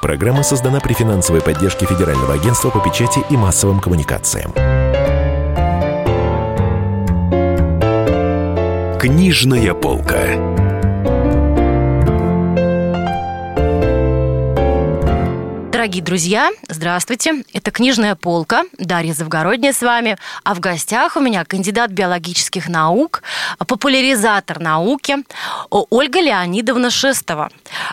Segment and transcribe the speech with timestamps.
[0.00, 4.52] Программа создана при финансовой поддержке Федерального агентства по печати и массовым коммуникациям.
[8.98, 10.59] Книжная полка.
[15.80, 17.42] Дорогие друзья, здравствуйте.
[17.54, 18.64] Это «Книжная полка».
[18.76, 20.18] Дарья Завгородняя с вами.
[20.44, 23.22] А в гостях у меня кандидат биологических наук,
[23.66, 25.16] популяризатор науки
[25.70, 27.48] Ольга Леонидовна Шестова.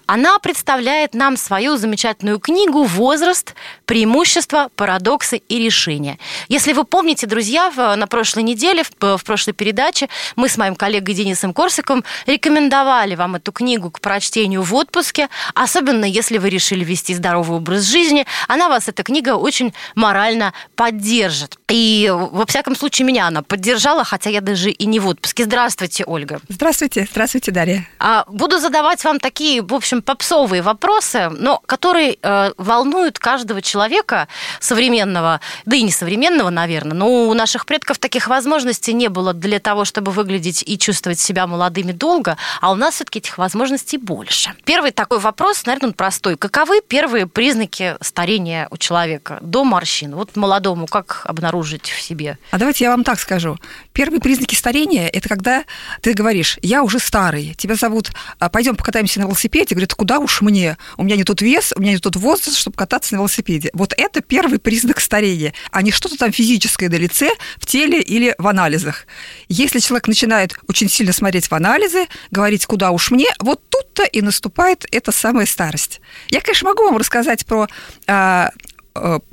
[0.05, 3.55] Она представляет нам свою замечательную книгу «Возраст.
[3.85, 6.19] Преимущества, парадоксы и решения».
[6.49, 11.53] Если вы помните, друзья, на прошлой неделе, в прошлой передаче, мы с моим коллегой Денисом
[11.53, 17.55] Корсиком рекомендовали вам эту книгу к прочтению в отпуске, особенно если вы решили вести здоровый
[17.55, 21.57] образ образ жизни, она вас, эта книга, очень морально поддержит.
[21.69, 25.43] И, во всяком случае, меня она поддержала, хотя я даже и не в отпуске.
[25.43, 26.39] Здравствуйте, Ольга.
[26.49, 27.87] Здравствуйте, здравствуйте, Дарья.
[27.99, 34.27] А, буду задавать вам такие, в общем, попсовые вопросы, но которые э, волнуют каждого человека
[34.59, 39.59] современного, да и не современного, наверное, но у наших предков таких возможностей не было для
[39.59, 44.53] того, чтобы выглядеть и чувствовать себя молодыми долго, а у нас все-таки этих возможностей больше.
[44.63, 46.37] Первый такой вопрос, наверное, он простой.
[46.37, 50.15] Каковы первые признаки признаки старения у человека до морщин?
[50.15, 52.37] Вот молодому как обнаружить в себе?
[52.51, 53.57] А давайте я вам так скажу.
[53.97, 55.65] Первые признаки старения– это когда
[56.03, 59.73] ты говоришь, я уже старый, тебя зовут, а, пойдем покатаемся на велосипеде.
[59.73, 60.77] Говорят, куда уж мне?
[60.97, 63.71] У меня не тот вес, у меня не тот возраст, чтобы кататься на велосипеде.
[63.73, 68.35] Вот это первый признак старения, а не что-то там физическое на лице, в теле или
[68.37, 69.07] в анализах.
[69.49, 74.21] Если человек начинает очень сильно смотреть в анализы, говорить, куда уж мне, вот тут-то и
[74.21, 76.01] наступает эта самая старость.
[76.29, 77.67] Я, конечно, могу вам рассказать про
[78.05, 78.51] а,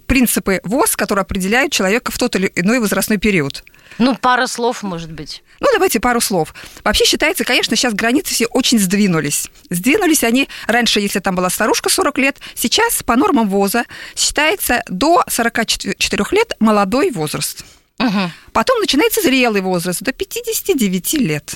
[0.07, 3.65] принципы ВОЗ, которые определяют человека в тот или иной возрастной период.
[3.99, 5.43] Ну, пара слов, может быть.
[5.61, 6.55] Ну, давайте пару слов.
[6.83, 9.49] Вообще считается, конечно, сейчас границы все очень сдвинулись.
[9.71, 13.85] Сдвинулись они раньше, если там была старушка 40 лет, сейчас по нормам ВОЗа
[14.17, 17.65] считается до 44 лет молодой возраст.
[17.99, 18.31] Угу.
[18.53, 21.55] Потом начинается зрелый возраст до 59 лет.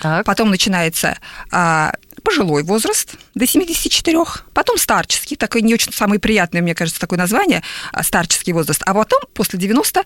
[0.00, 0.24] Так.
[0.24, 1.18] Потом начинается
[1.50, 4.18] а, пожилой возраст до 74,
[4.52, 7.62] потом старческий, такой не очень самый приятный, мне кажется, такое название,
[7.92, 10.04] а, старческий возраст, а потом после 90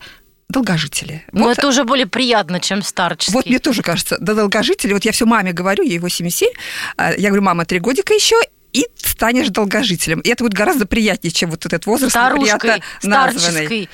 [0.49, 1.25] долгожители.
[1.33, 1.59] Но вот.
[1.59, 3.35] это уже более приятно, чем старческий.
[3.35, 4.93] Вот мне тоже кажется, да долгожители.
[4.93, 6.49] Вот я все маме говорю, ей 87,
[6.97, 8.37] а, я говорю, мама, три годика еще,
[8.73, 10.21] и станешь долгожителем.
[10.21, 13.89] И это будет гораздо приятнее, чем вот этот возраст Старушкой, старческой,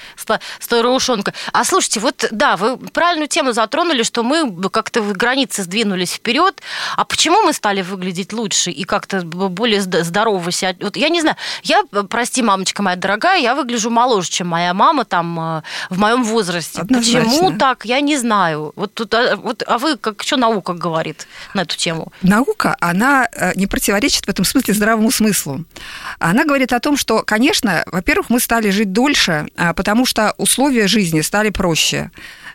[0.59, 1.33] старушонка.
[1.53, 6.61] А слушайте, вот да, вы правильную тему затронули, что мы как-то в границы сдвинулись вперед.
[6.97, 10.75] А почему мы стали выглядеть лучше и как-то более здорово себя?
[10.81, 15.05] Вот я не знаю, я, прости, мамочка моя дорогая, я выгляжу моложе, чем моя мама
[15.05, 16.81] там э, в моем возрасте.
[16.81, 17.31] Однозначно.
[17.31, 18.73] Почему так, я не знаю.
[18.75, 22.13] Вот, тут, а, вот, а вы, как что наука говорит на эту тему?
[22.23, 25.65] Наука, она э, не противоречит в этом смысле здравому смыслу.
[26.19, 30.87] Она говорит о том, что, конечно, во-первых, мы стали жить дольше, а, потому что условия
[30.87, 32.11] жизни стали проще.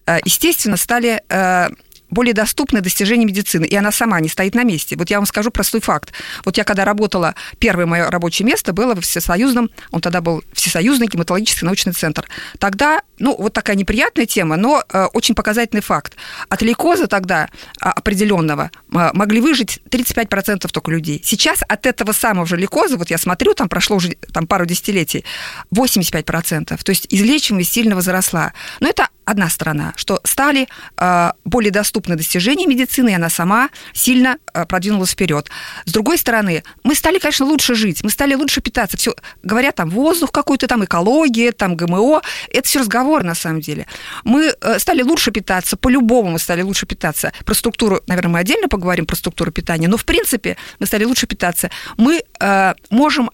[0.05, 1.69] Э, естественно, стали э,
[2.09, 4.95] более доступны достижения медицины, и она сама не стоит на месте.
[4.95, 6.13] Вот я вам скажу простой факт.
[6.45, 11.07] Вот я когда работала, первое мое рабочее место было в Всесоюзном, он тогда был Всесоюзный
[11.07, 12.27] гематологический научный центр.
[12.59, 16.15] Тогда, ну, вот такая неприятная тема, но э, очень показательный факт.
[16.49, 17.47] От лейкоза тогда э,
[17.79, 21.21] определенного э, могли выжить 35% только людей.
[21.23, 25.25] Сейчас от этого самого же лейкоза, вот я смотрю, там прошло уже там, пару десятилетий,
[25.73, 26.83] 85%.
[26.83, 28.53] То есть излечиваемость сильно возросла.
[28.79, 30.67] Но это одна сторона, что стали
[30.97, 35.49] э, более доступны достижения медицины, и она сама сильно э, продвинулась вперед.
[35.85, 38.95] С другой стороны, мы стали, конечно, лучше жить, мы стали лучше питаться.
[38.95, 43.85] Все, говорят, там воздух какой-то, там экология, там ГМО, это все разговор на самом деле.
[44.23, 47.33] Мы э, стали лучше питаться, по-любому мы стали лучше питаться.
[47.43, 51.27] Про структуру, наверное, мы отдельно поговорим про структуру питания, но в принципе мы стали лучше
[51.27, 51.69] питаться.
[51.97, 53.29] Мы э, можем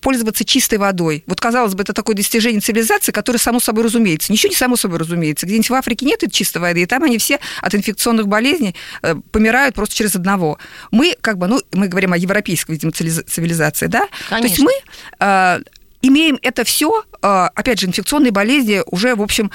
[0.00, 1.22] пользоваться чистой водой.
[1.26, 4.32] Вот, казалось бы, это такое достижение цивилизации, которое само собой разумеется.
[4.32, 5.46] Ничего не само собой разумеется.
[5.46, 9.14] Где-нибудь в Африке нет этой чистой воды, и там они все от инфекционных болезней э,
[9.30, 10.58] помирают просто через одного.
[10.90, 14.08] Мы, как бы, ну, мы говорим о европейской, видимо, цивилизации, да?
[14.28, 14.38] Конечно.
[14.40, 14.72] То есть мы
[15.20, 15.60] э,
[16.02, 19.50] имеем это все, э, опять же, инфекционные болезни уже, в общем,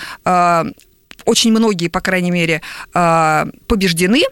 [1.26, 2.62] очень многие, по крайней мере,
[2.92, 4.24] побеждены,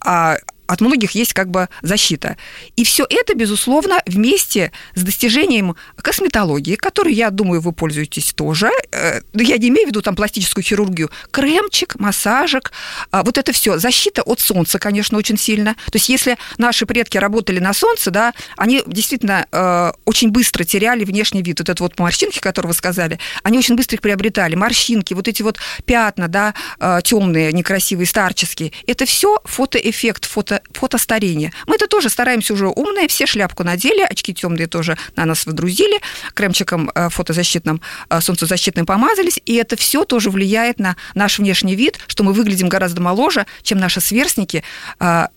[0.00, 0.36] а
[0.66, 2.36] от многих есть как бы защита.
[2.76, 8.70] И все это, безусловно, вместе с достижением косметологии, которой, я думаю, вы пользуетесь тоже.
[8.92, 11.10] Э, я не имею в виду там пластическую хирургию.
[11.30, 12.72] Кремчик, массажик,
[13.10, 13.78] а, вот это все.
[13.78, 15.74] Защита от солнца, конечно, очень сильно.
[15.74, 21.04] То есть если наши предки работали на солнце, да, они действительно э, очень быстро теряли
[21.04, 21.60] внешний вид.
[21.60, 24.54] Вот это вот морщинки, которые вы сказали, они очень быстро их приобретали.
[24.54, 28.72] Морщинки, вот эти вот пятна, да, э, темные, некрасивые, старческие.
[28.86, 31.52] Это все фотоэффект, фото фото, фотостарение.
[31.66, 36.00] Мы это тоже стараемся уже умные, все шляпку надели, очки темные тоже на нас водрузили,
[36.34, 41.98] кремчиком э, фотозащитным, э, солнцезащитным помазались, и это все тоже влияет на наш внешний вид,
[42.06, 44.62] что мы выглядим гораздо моложе, чем наши сверстники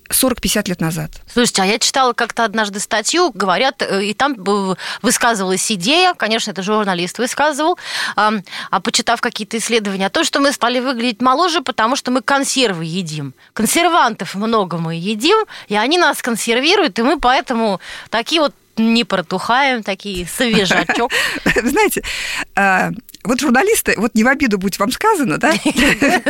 [0.10, 1.12] 40-50 лет назад.
[1.32, 4.36] Слушайте, а я читала как-то однажды статью, говорят, и там
[5.02, 7.78] высказывалась идея, конечно, это журналист высказывал,
[8.16, 12.86] а почитав какие-то исследования, о том, что мы стали выглядеть моложе, потому что мы консервы
[12.86, 13.34] едим.
[13.54, 17.80] Консервантов много мы едим, и они нас консервируют, и мы поэтому
[18.10, 21.12] такие вот не протухаем, такие свежачок.
[21.64, 22.04] Знаете,
[22.56, 22.92] а,
[23.26, 25.54] вот журналисты, вот не в обиду будь вам сказано, да?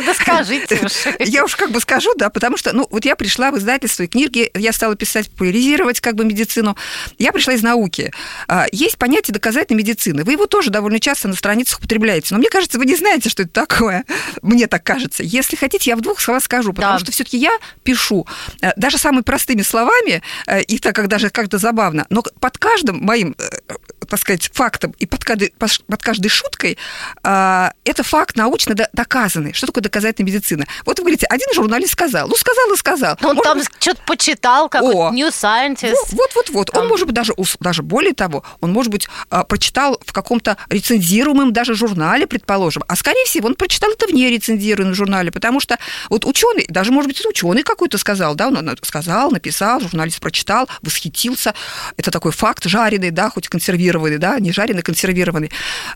[0.05, 0.91] Да скажите уж.
[1.19, 4.07] Я уж как бы скажу, да, потому что, ну, вот я пришла в издательство и
[4.07, 6.77] книги, я стала писать, популяризировать как бы медицину.
[7.17, 8.11] Я пришла из науки.
[8.47, 10.23] А, есть понятие доказательной медицины.
[10.23, 12.27] Вы его тоже довольно часто на страницах употребляете.
[12.31, 14.05] Но мне кажется, вы не знаете, что это такое.
[14.41, 15.23] Мне так кажется.
[15.23, 16.99] Если хотите, я в двух словах скажу, потому да.
[16.99, 17.51] что все-таки я
[17.83, 18.27] пишу
[18.61, 23.03] э, даже самыми простыми словами, э, и так как даже как-то забавно, но под каждым
[23.03, 23.73] моим э,
[24.05, 26.77] так сказать, фактом и под каждой, под каждой шуткой,
[27.23, 29.53] э, это факт научно доказанный.
[29.53, 30.65] Что такое доказательная медицина?
[30.85, 33.17] Вот вы говорите, один журналист сказал, ну сказал и сказал.
[33.21, 33.69] Он может там быть...
[33.79, 35.95] что-то почитал, как О, New Scientist.
[36.11, 36.71] Вот, вот, вот.
[36.71, 36.83] Там...
[36.83, 41.53] Он может быть даже, даже более того, он может быть э, прочитал в каком-то рецензируемом
[41.53, 45.77] даже журнале, предположим, а скорее всего он прочитал это в нерецензируемом журнале, потому что
[46.09, 51.53] вот ученый, даже может быть ученый какой-то сказал, да, он сказал, написал, журналист прочитал, восхитился.
[51.97, 55.51] Это такой факт жареный, да, хоть консервированный консервированный, да, не жареный, консервированный.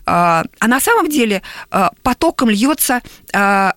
[0.06, 3.02] А, а на самом деле а, потоком льется
[3.32, 3.74] а,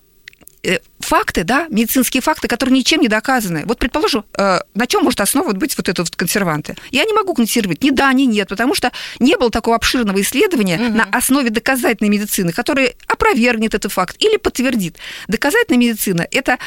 [1.00, 3.64] факты, да, медицинские факты, которые ничем не доказаны.
[3.66, 6.76] Вот, предположим, э, на чем может основывать быть вот этот вот консерванты?
[6.90, 10.76] Я не могу консервировать ни да, ни нет, потому что не было такого обширного исследования
[10.76, 10.96] угу.
[10.96, 14.96] на основе доказательной медицины, которое опровергнет этот факт или подтвердит.
[15.28, 16.58] Доказательная медицина– это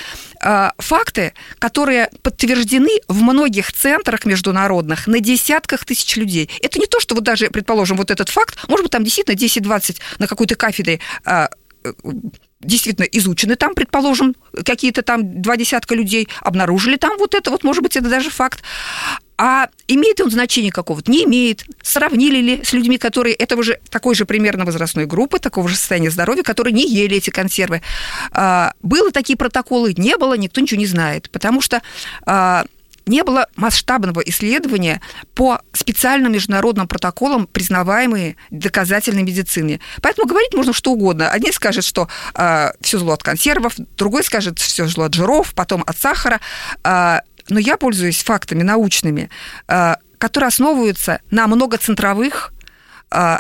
[0.44, 6.50] э, факты, которые подтверждены в многих центрах международных на десятках тысяч людей.
[6.62, 9.98] Это не то, что вот даже, предположим, вот этот факт, может быть, там действительно 10-20
[10.20, 11.48] на какой-то кафедре э,
[12.60, 17.84] действительно изучены там, предположим, какие-то там два десятка людей, обнаружили там вот это, вот может
[17.84, 18.64] быть, это даже факт.
[19.40, 21.12] А имеет он значение какого-то?
[21.12, 21.64] Не имеет.
[21.84, 26.10] Сравнили ли с людьми, которые этого же, такой же примерно возрастной группы, такого же состояния
[26.10, 27.84] здоровья, которые не ели эти консервы?
[28.32, 29.94] А, было такие протоколы?
[29.96, 31.30] Не было, никто ничего не знает.
[31.30, 31.84] Потому что
[32.26, 32.66] а,
[33.08, 35.02] не было масштабного исследования
[35.34, 39.80] по специальным международным протоколам, признаваемые доказательной медицине.
[40.02, 41.30] Поэтому говорить можно что угодно.
[41.32, 45.54] Один скажет, что э, а, все зло от консервов, другой скажет, все зло от жиров,
[45.54, 46.40] потом от сахара.
[46.84, 47.20] Э,
[47.50, 49.30] но я пользуюсь фактами научными,
[49.68, 52.54] э, которые основываются на многоцентровых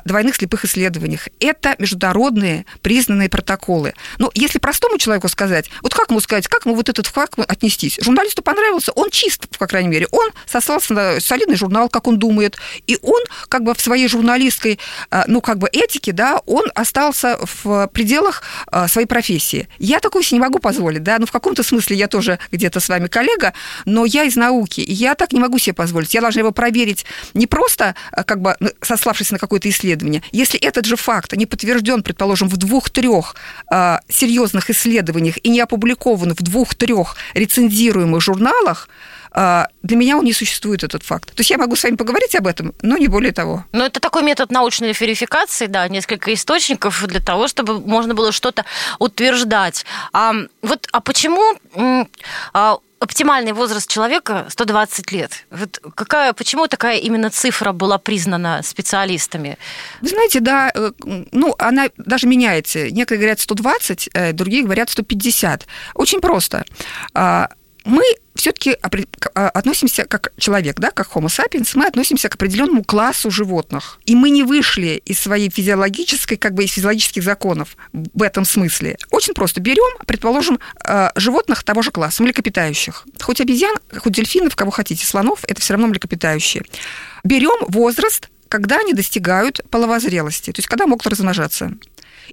[0.06, 1.28] двойных слепых исследованиях.
[1.40, 3.94] Это международные признанные протоколы.
[4.18, 8.00] Но если простому человеку сказать, вот как ему сказать, как ему вот этот факт отнестись?
[8.02, 10.08] Журналисту понравился, он чист, по крайней мере.
[10.12, 14.80] Он сослался на солидный журнал, как он думает, и он как бы в своей журналистской,
[15.28, 18.44] ну, как бы этике, да, он остался в пределах
[18.88, 19.68] своей профессии.
[19.80, 22.88] Я такого себе не могу позволить, да, ну, в каком-то смысле я тоже где-то с
[22.90, 23.54] вами коллега,
[23.86, 26.13] но я из науки, и я так не могу себе позволить.
[26.13, 30.86] Я должна его проверить не просто, как бы, сославшись на какой какое-то исследование, если этот
[30.86, 33.36] же факт не подтвержден, предположим, в двух-трех
[33.71, 38.89] э, серьезных исследованиях и не опубликован в двух-трех рецензируемых журналах,
[39.38, 41.34] для меня он не существует, этот факт.
[41.36, 43.66] То есть я могу с вами поговорить об этом, но не более того.
[43.72, 48.65] Но это такой метод научной верификации, да, несколько источников для того, чтобы можно было что-то
[49.00, 49.86] утверждать.
[50.12, 51.53] А вот, а почему
[52.53, 55.46] а, оптимальный возраст человека 120 лет.
[55.51, 59.58] Вот какая, почему такая именно цифра была признана специалистами?
[60.01, 60.91] Вы знаете, да, э,
[61.32, 62.89] ну, она даже меняется.
[62.89, 65.67] Некоторые говорят 120, э, другие говорят 150.
[65.94, 66.65] Очень просто.
[67.88, 68.03] Мы
[68.36, 68.75] все-таки
[69.34, 74.00] а, относимся как человек, да, как Homo sapiens, мы относимся к определенному классу животных.
[74.03, 78.98] И мы не вышли из своей физиологической, как бы из физиологических законов в этом смысле.
[79.10, 79.62] Очень просто.
[79.62, 83.06] Берем, предположим, а, животных того же класса, млекопитающих.
[83.22, 86.63] Хоть обезьян, хоть дельфинов, кого хотите, слонов, это все равно млекопитающие.
[87.24, 91.72] Берем возраст, когда они достигают половозрелости, то есть когда могут размножаться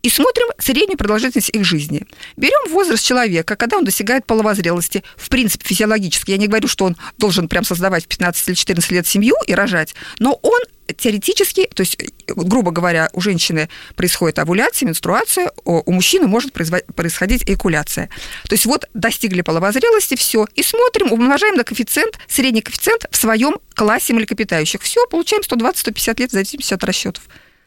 [0.03, 2.07] и смотрим среднюю продолжительность их жизни.
[2.37, 6.31] Берем возраст человека, когда он достигает половозрелости, в принципе, физиологически.
[6.31, 9.55] Я не говорю, что он должен прям создавать в 15 или 14 лет семью и
[9.55, 10.61] рожать, но он
[10.97, 11.97] теоретически, то есть,
[12.27, 18.11] грубо говоря, у женщины происходит овуляция, менструация, у мужчины может происходить эякуляция.
[18.47, 23.61] То есть вот достигли половозрелости, все, и смотрим, умножаем на коэффициент, средний коэффициент в своем
[23.75, 24.83] классе млекопитающих.
[24.83, 27.23] Все, получаем 120-150 лет в зависимости от расчетов.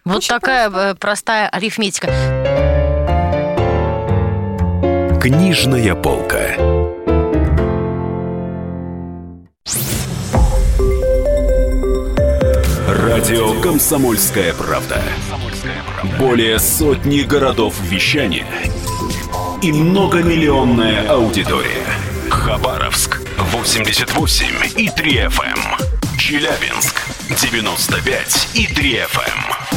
[0.08, 0.90] Вот Очень такая просто.
[0.90, 2.08] Э, простая арифметика.
[5.22, 6.56] Книжная полка.
[12.88, 15.02] Радио «Комсомольская правда».
[16.18, 18.48] Более сотни городов вещания
[19.62, 21.86] и многомиллионная аудитория.
[22.30, 23.20] Хабаровск
[23.52, 24.46] 88
[24.78, 26.18] и 3 FM.
[26.18, 27.02] Челябинск
[27.42, 29.77] 95 и 3 FM.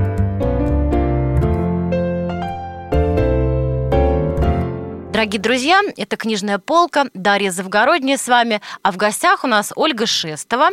[5.21, 10.07] Дорогие друзья, это «Книжная полка», Дарья Завгородняя с вами, а в гостях у нас Ольга
[10.07, 10.69] Шестова,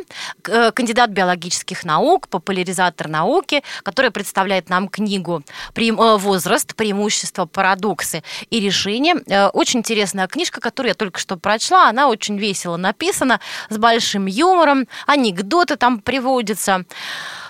[0.47, 5.43] э, кандидат биологических наук, популяризатор науки, которая представляет нам книгу
[5.75, 6.75] э, «Возраст.
[6.75, 9.17] Преимущества, парадоксы и решения».
[9.27, 14.25] Э, очень интересная книжка, которую я только что прочла, она очень весело написана, с большим
[14.25, 16.87] юмором, анекдоты там приводятся.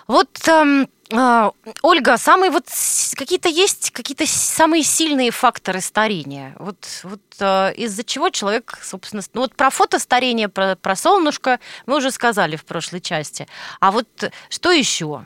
[0.08, 2.64] Вот эм, а, Ольга, самые вот
[3.14, 6.54] какие-то есть какие-то самые сильные факторы старения.
[6.58, 11.60] Вот, вот э, из-за чего человек, собственно, ну вот про фото старения, про, про солнышко
[11.86, 13.46] мы уже сказали в прошлой части.
[13.80, 15.24] А вот что еще?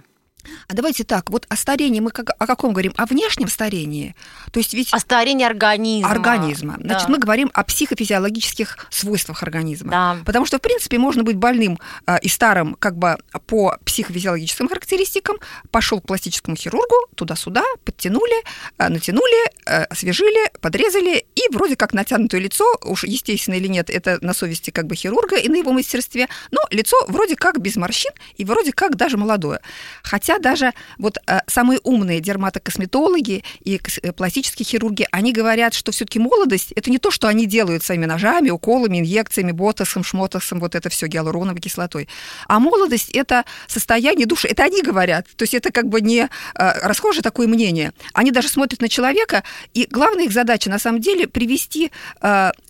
[0.69, 2.93] А давайте так, вот о старении мы как, о каком говорим?
[2.97, 4.15] О внешнем старении?
[4.51, 4.93] То есть ведь...
[4.93, 6.11] О старении организма.
[6.11, 6.77] Организма.
[6.81, 7.13] Значит, да.
[7.13, 9.91] мы говорим о психофизиологических свойствах организма.
[9.91, 10.17] Да.
[10.25, 15.37] Потому что, в принципе, можно быть больным э, и старым как бы по психофизиологическим характеристикам,
[15.71, 18.43] пошел к пластическому хирургу, туда-сюда, подтянули,
[18.79, 24.19] э, натянули, э, освежили, подрезали, и вроде как натянутое лицо, уж естественно или нет, это
[24.21, 28.13] на совести как бы хирурга и на его мастерстве, но лицо вроде как без морщин
[28.37, 29.61] и вроде как даже молодое.
[30.03, 35.93] Хотя Хотя даже вот э, самые умные дерматокосметологи и э, пластические хирурги, они говорят, что
[35.93, 40.75] все-таки молодость это не то, что они делают своими ножами, уколами, инъекциями, ботоксом, шмотоксом, вот
[40.75, 42.09] это все гиалуроновой кислотой.
[42.49, 44.49] А молодость это состояние души.
[44.49, 45.27] Это они говорят.
[45.37, 47.93] То есть это как бы не э, расхожее такое мнение.
[48.15, 49.43] Они даже смотрят на человека,
[49.75, 51.91] и главная их задача на самом деле привести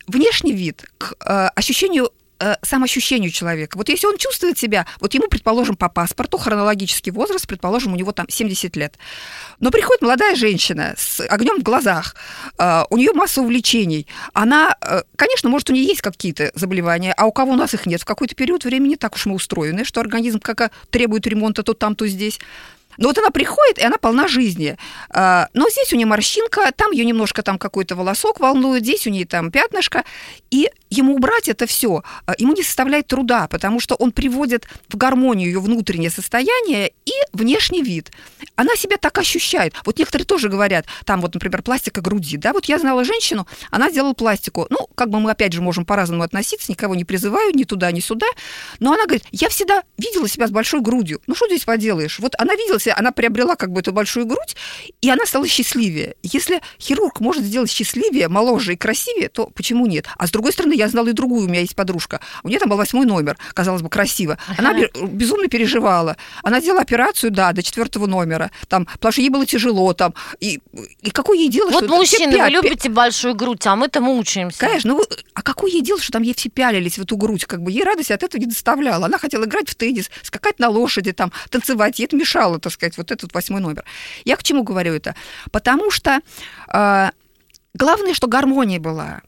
[0.07, 1.15] внешний вид к
[1.55, 2.11] ощущению
[2.43, 3.77] э, самоощущению человека.
[3.77, 8.13] Вот если он чувствует себя, вот ему, предположим, по паспорту, хронологический возраст, предположим, у него
[8.13, 8.99] там 70 лет.
[9.61, 12.17] Но приходит молодая женщина с огнем в глазах,
[12.59, 14.07] э, у нее масса увлечений.
[14.33, 17.87] Она, э, конечно, может, у нее есть какие-то заболевания, а у кого у нас их
[17.87, 18.01] нет.
[18.01, 21.95] В какой-то период времени так уж мы устроены, что организм как требует ремонта то там,
[21.95, 22.41] то здесь.
[22.99, 24.77] Но вот она приходит, и она полна жизни.
[25.11, 29.11] А, но здесь у нее морщинка, там ее немножко там какой-то волосок волнует, здесь у
[29.11, 30.05] нее там пятнышко.
[30.51, 34.97] И ему убрать это все, а, ему не составляет труда, потому что он приводит в
[34.97, 38.11] гармонию ее внутреннее состояние и внешний вид.
[38.57, 39.75] Она себя так ощущает.
[39.85, 43.91] Вот некоторые тоже говорят, там вот, например, пластика груди, да, вот я знала женщину, она
[43.91, 44.67] делала пластику.
[44.71, 48.01] Ну, как бы мы опять же можем по-разному относиться, никого не призываю ни туда, ни
[48.01, 48.27] сюда,
[48.79, 51.21] но она говорит, я всегда видела себя с большой грудью.
[51.27, 52.19] Ну, что здесь поделаешь?
[52.19, 54.57] Вот она видела себя, она приобрела как бы эту большую грудь,
[55.01, 56.17] и она стала счастливее.
[56.23, 60.07] Если хирург может сделать счастливее, моложе и красивее, то почему нет?
[60.17, 62.21] А с другой стороны, я знала и другую, у меня есть подружка.
[62.43, 64.39] У нее там был восьмой номер, казалось бы, красиво.
[64.59, 64.75] Она
[65.09, 66.17] безумно переживала.
[66.43, 70.61] Она сделала операцию, да, до четвертого номера, там, потому что ей было тяжело, там, и,
[71.01, 71.95] и какое ей дело, вот что...
[71.95, 74.59] мужчины, вы любите большую грудь, а мы-то мучаемся.
[74.59, 77.63] Конечно, ну, а какое ей дело, что там ей все пялились в эту грудь, как
[77.63, 79.07] бы, ей радость от этого не доставляла.
[79.07, 82.97] Она хотела играть в теннис, скакать на лошади, там, танцевать, ей это мешало, так сказать,
[82.97, 83.85] вот этот восьмой номер.
[84.25, 85.15] Я к чему говорю это?
[85.51, 86.21] Потому что
[86.73, 87.11] э,
[87.75, 89.23] главное, что гармония была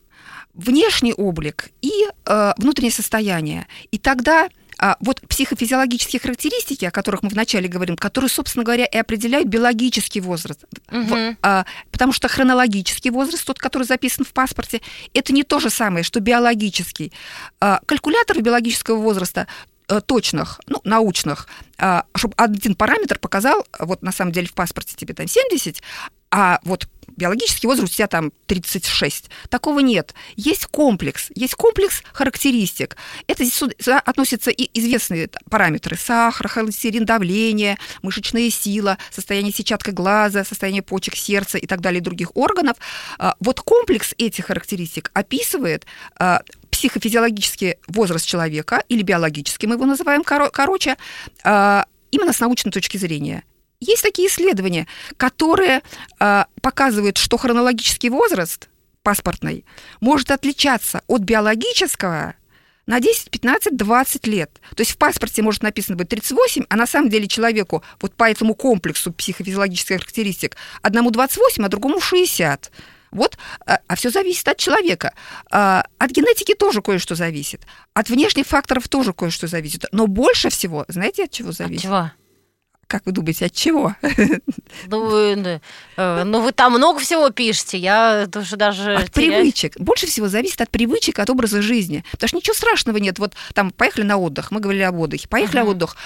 [0.55, 1.91] внешний облик и
[2.27, 3.67] э, внутреннее состояние.
[3.91, 4.49] И тогда
[4.79, 10.21] а вот психофизиологические характеристики, о которых мы вначале говорим, которые, собственно говоря, и определяют биологический
[10.21, 10.65] возраст.
[10.91, 11.37] Угу.
[11.43, 14.81] А, потому что хронологический возраст, тот, который записан в паспорте,
[15.13, 17.13] это не то же самое, что биологический.
[17.61, 19.74] А, калькуляторы биологического возраста э,
[20.07, 21.49] точных, ну, научных,
[21.79, 25.83] а, чтобы один параметр показал, вот на самом деле в паспорте тебе там 70,
[26.31, 29.31] а вот биологический возраст у тебя там 36.
[29.49, 30.15] Такого нет.
[30.37, 32.97] Есть комплекс, есть комплекс характеристик.
[33.27, 35.97] Это сюда относятся и известные параметры.
[35.97, 42.37] Сахар, холестерин, давление, мышечная сила, состояние сетчатки глаза, состояние почек, сердца и так далее, других
[42.37, 42.77] органов.
[43.19, 45.87] А, вот комплекс этих характеристик описывает
[46.19, 46.43] а,
[46.75, 50.97] психофизиологический возраст человека, или биологический мы его называем, короче,
[51.45, 53.45] а, именно с научной точки зрения.
[53.79, 55.83] Есть такие исследования, которые
[56.19, 58.69] э, показывают, что хронологический возраст
[59.03, 59.65] паспортный
[60.01, 62.35] может отличаться от биологического
[62.87, 64.51] на 10, 15, 20 лет.
[64.75, 68.29] То есть в паспорте может написано быть 38, а на самом деле человеку вот по
[68.29, 72.73] этому комплексу психофизиологических характеристик одному 28, а другому 60.
[73.15, 75.15] Вот, а, а все зависит от человека.
[75.51, 77.63] А, от генетики тоже кое-что зависит.
[77.95, 79.87] От внешних факторов тоже кое-что зависит.
[79.93, 81.87] Но больше всего, знаете, от чего зависит?
[81.87, 82.11] От чего?
[82.87, 83.95] Как вы думаете, от чего?
[84.87, 85.61] Ну, вы,
[85.97, 89.37] э, ну, вы там много всего пишете, я тоже даже От теряюсь.
[89.37, 89.79] привычек.
[89.79, 92.05] Больше всего зависит от привычек, от образа жизни.
[92.11, 93.19] Потому что ничего страшного нет.
[93.19, 95.65] Вот там поехали на отдых, мы говорили об отдыхе, поехали uh-huh.
[95.65, 95.97] на отдых,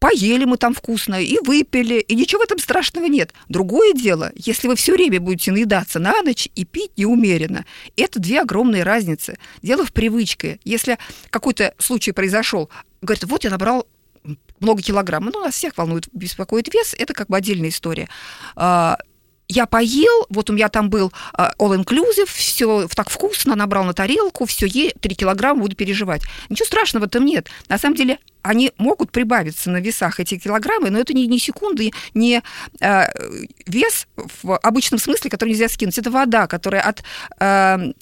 [0.00, 3.32] поели мы там вкусно и выпили, и ничего в этом страшного нет.
[3.48, 7.64] Другое дело, если вы все время будете наедаться на ночь и пить неумеренно,
[7.96, 9.38] это две огромные разницы.
[9.62, 10.58] Дело в привычке.
[10.64, 12.70] Если какой-то случай произошел,
[13.02, 13.86] говорит, вот я набрал
[14.58, 15.26] много килограмм.
[15.26, 18.08] Ну, нас всех волнует, беспокоит вес, это как бы отдельная история
[18.56, 18.98] а,
[19.50, 24.46] я поел, вот у меня там был а, all-inclusive, все так вкусно, набрал на тарелку,
[24.46, 26.22] все, е, 3 килограмма буду переживать.
[26.48, 27.48] Ничего страшного в этом нет.
[27.68, 31.90] На самом деле они могут прибавиться на весах эти килограммы, но это не, не секунды,
[32.14, 32.42] не
[32.80, 33.06] э,
[33.66, 34.06] вес
[34.42, 35.98] в обычном смысле, который нельзя скинуть.
[35.98, 37.02] Это вода, которая от
[37.40, 37.92] э,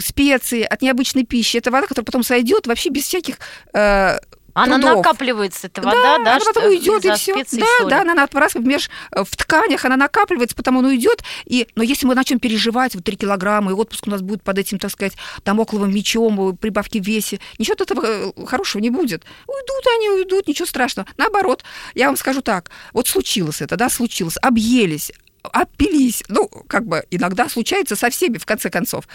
[0.00, 1.58] специй, от необычной пищи.
[1.58, 3.36] Это вода, которая потом сойдет вообще без всяких
[3.72, 4.18] э,
[4.54, 4.98] она трудов.
[4.98, 6.24] накапливается, эта вода, да?
[6.24, 7.34] да она потом уйдет, и все.
[7.52, 11.22] Да, да, она раз меж, э, в тканях, она накапливается, потом она уйдет.
[11.46, 14.58] И, но если мы начнем переживать, вот 3 килограмма, и отпуск у нас будет под
[14.58, 19.24] этим, так сказать, дамокловым мечом, прибавки в весе, ничего от этого э, хорошего не будет.
[19.46, 21.08] Уйдут они, уйдут, ничего страшного.
[21.16, 26.22] Наоборот, я вам скажу так, вот случилось это, да, случилось, объелись, опились.
[26.28, 29.08] Ну, как бы иногда случается со всеми, в конце концов.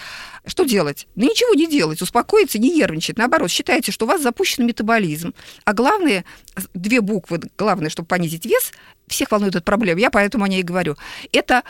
[0.46, 1.08] Что делать?
[1.16, 3.18] Ну, ничего не делать, успокоиться, не нервничать.
[3.18, 5.34] Наоборот, считайте, что у вас запущен метаболизм.
[5.66, 6.26] А главное,
[6.74, 8.72] две буквы, главное, чтобы понизить вес,
[9.08, 10.98] всех волнует эта проблема, я поэтому о ней и говорю,
[11.32, 11.64] это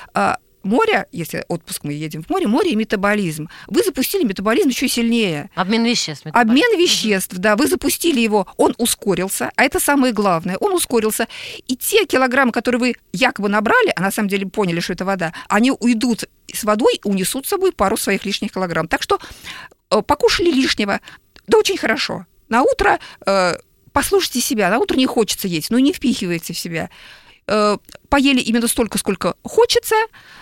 [0.64, 3.50] море, если отпуск мы едем в море, море и метаболизм.
[3.68, 5.50] Вы запустили метаболизм еще сильнее.
[5.56, 6.26] Обмен веществ.
[6.26, 6.52] Метаболизм.
[6.52, 11.28] Обмен веществ, да, вы запустили его, он ускорился, а это самое главное, он ускорился.
[11.68, 15.34] И те килограммы, которые вы якобы набрали, а на самом деле поняли, что это вода,
[15.48, 18.88] они уйдут с водой и унесут с собой пару своих лишних килограмм.
[18.88, 19.20] Так что
[19.92, 21.02] э, покушали лишнего,
[21.48, 22.26] да очень хорошо.
[22.50, 23.56] На утро э,
[23.92, 26.90] послушайте себя, на утро не хочется есть, но не впихивайте в себя.
[27.48, 27.78] Э,
[28.10, 29.96] поели именно столько, сколько хочется,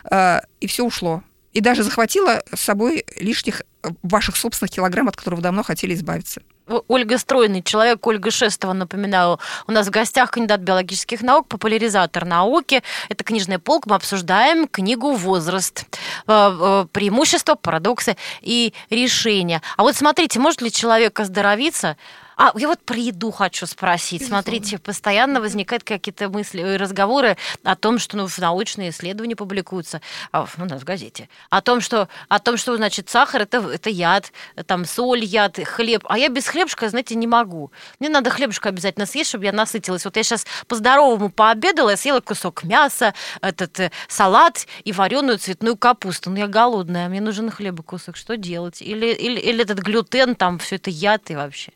[0.10, 1.24] э, и все ушло.
[1.54, 6.42] И даже захватила с собой лишних э, ваших собственных килограмм, от которых давно хотели избавиться.
[6.88, 12.82] Ольга Стройный, человек Ольга Шестова, напоминаю, у нас в гостях кандидат биологических наук, популяризатор науки.
[13.08, 15.86] Это книжная полка, мы обсуждаем книгу «Возраст».
[16.26, 19.62] Преимущества, парадоксы и решения.
[19.78, 21.98] А вот смотрите, может ли человек оздоровиться
[22.38, 24.22] а, я вот про еду хочу спросить.
[24.22, 24.44] Безусловно.
[24.44, 30.02] Смотрите, постоянно возникают какие-то мысли и разговоры о том, что ну, в научные исследования публикуются,
[30.32, 34.32] а, ну, в газете, о том, что, о том, что значит, сахар это, это яд,
[34.66, 36.04] там соль яд, хлеб.
[36.08, 37.72] А я без хлебушка, знаете, не могу.
[38.00, 40.06] Мне надо хлебушка обязательно съесть, чтобы я насытилась.
[40.06, 45.78] Вот я сейчас по-здоровому пообедала, я съела кусок мяса, этот э, салат и вареную цветную
[45.78, 46.30] капусту.
[46.30, 48.18] Ну, я голодная, мне нужен хлеба кусок.
[48.18, 48.82] Что делать?
[48.82, 51.72] Или, или, или этот глютен, там все это яд и вообще?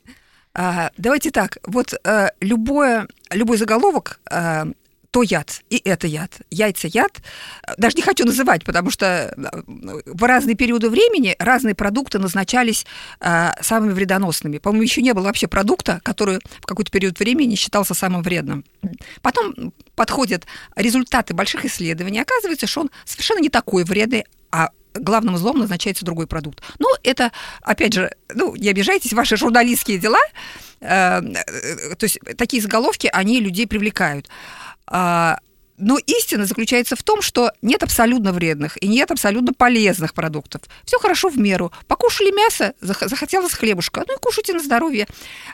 [0.62, 4.68] А, давайте так, вот а, любое, любой заголовок а,
[5.12, 6.42] то яд, и это яд.
[6.52, 7.22] Яйца яд.
[7.78, 9.34] Даже не хочу называть, потому что
[10.06, 12.86] в разные периоды времени разные продукты назначались
[13.20, 14.60] э, самыми вредоносными.
[14.60, 18.64] По-моему, еще не было вообще продукта, который в какой-то период времени считался самым вредным.
[19.24, 20.46] Потом подходят
[20.76, 22.20] результаты больших исследований.
[22.20, 26.62] Оказывается, что он совершенно не такой вредный, а главным злом назначается другой продукт.
[26.80, 30.20] Ну, это, опять же, ну, не обижайтесь, ваши журналистские дела,
[30.80, 34.30] э, то есть такие заголовки, они людей привлекают.
[34.88, 35.40] А,
[35.80, 40.62] но истина заключается в том, что нет абсолютно вредных и нет абсолютно полезных продуктов.
[40.84, 41.72] Все хорошо в меру.
[41.88, 45.08] Покушали мясо, захотелось хлебушка, ну и кушайте на здоровье.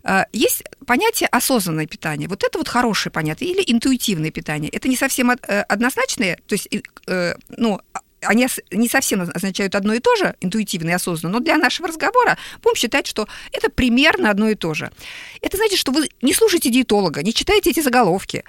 [0.04, 2.28] А, есть понятие осознанное питание.
[2.28, 4.72] Вот это вот хорошее понятие или интуитивное питание.
[4.72, 6.68] Это не совсем э, однозначное, то есть,
[7.08, 7.80] э, ну,
[8.26, 12.38] они не совсем означают одно и то же, интуитивно и осознанно, но для нашего разговора
[12.62, 14.92] будем считать, что это примерно одно и то же.
[15.42, 18.44] Это значит, что вы не слушаете диетолога, не читаете эти заголовки,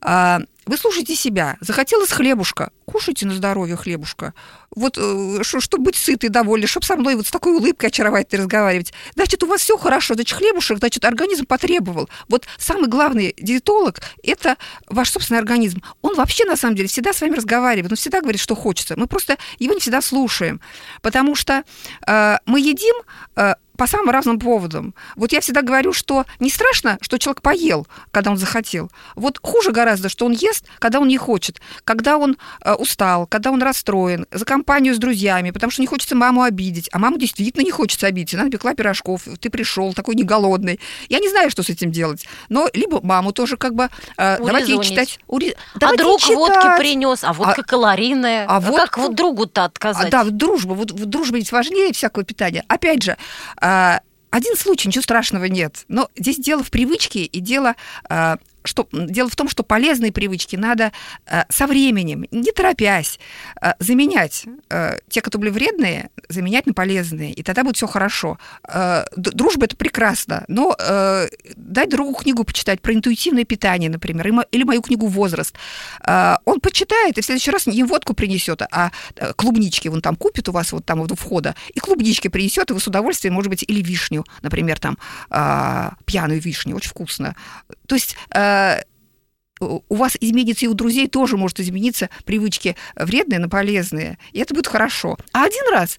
[0.00, 1.56] а, вы слушаете себя.
[1.60, 4.34] Захотелось хлебушка, кушайте на здоровье хлебушка.
[4.74, 8.92] Вот, э, чтобы быть сытой, довольной, чтобы со мной вот с такой улыбкой очаровательной разговаривать.
[9.14, 12.08] Значит, у вас все хорошо, значит, хлебушек, значит, организм потребовал.
[12.28, 14.56] Вот самый главный диетолог– это
[14.88, 15.82] ваш собственный организм.
[16.00, 18.94] Он вообще, на самом деле, всегда с вами разговаривает, он всегда говорит, что хочется.
[18.96, 20.60] Мы просто его не всегда слушаем,
[21.02, 21.64] потому что
[22.06, 22.94] э, мы едим
[23.36, 24.94] э, по самым разным поводам.
[25.16, 28.90] Вот я всегда говорю, что не страшно, что человек поел, когда он захотел.
[29.16, 33.50] Вот хуже гораздо, что он ест, когда он не хочет, когда он э, устал, когда
[33.50, 36.88] он расстроен, за компанию с друзьями, потому что не хочется маму обидеть.
[36.92, 38.34] А маму действительно не хочется обидеть.
[38.34, 40.78] Она пекла пирожков, ты пришел такой не голодный.
[41.08, 42.26] Я не знаю, что с этим делать.
[42.48, 43.88] Но либо маму тоже как бы...
[44.16, 45.18] Э, давайте ей читать.
[45.26, 45.56] Ури...
[45.74, 46.36] А давайте друг читать.
[46.36, 48.46] водки принес, а водка а, калорийная.
[48.46, 50.06] А, а вот, как вот другу-то отказать?
[50.14, 50.74] А, да, дружба.
[50.74, 52.64] Вот, дружба ведь важнее всякого питания.
[52.68, 53.16] Опять же,
[53.60, 53.98] а,
[54.30, 55.84] один случай, ничего страшного нет.
[55.88, 57.74] Но здесь дело в привычке и дело
[58.08, 60.92] а, что дело в том, что полезные привычки надо
[61.26, 63.18] э, со временем, не торопясь,
[63.60, 64.44] э, заменять.
[64.70, 68.38] Э, те, которые были вредные, заменять на полезные, и тогда будет все хорошо.
[68.68, 74.64] Э, дружба это прекрасно, но э, дать другу книгу почитать про интуитивное питание, например, или
[74.64, 75.54] мою книгу Возраст.
[76.06, 80.16] Э, он почитает, и в следующий раз не водку принесет, а э, клубнички он там
[80.16, 83.34] купит у вас вот там вот у входа, и клубнички принесет, и вы с удовольствием,
[83.34, 84.98] может быть, или вишню, например, там
[85.30, 87.34] э, пьяную вишню, очень вкусно.
[87.92, 88.80] То есть э,
[89.60, 94.54] у вас изменится и у друзей тоже может измениться привычки вредные на полезные, и это
[94.54, 95.18] будет хорошо.
[95.34, 95.98] А один раз,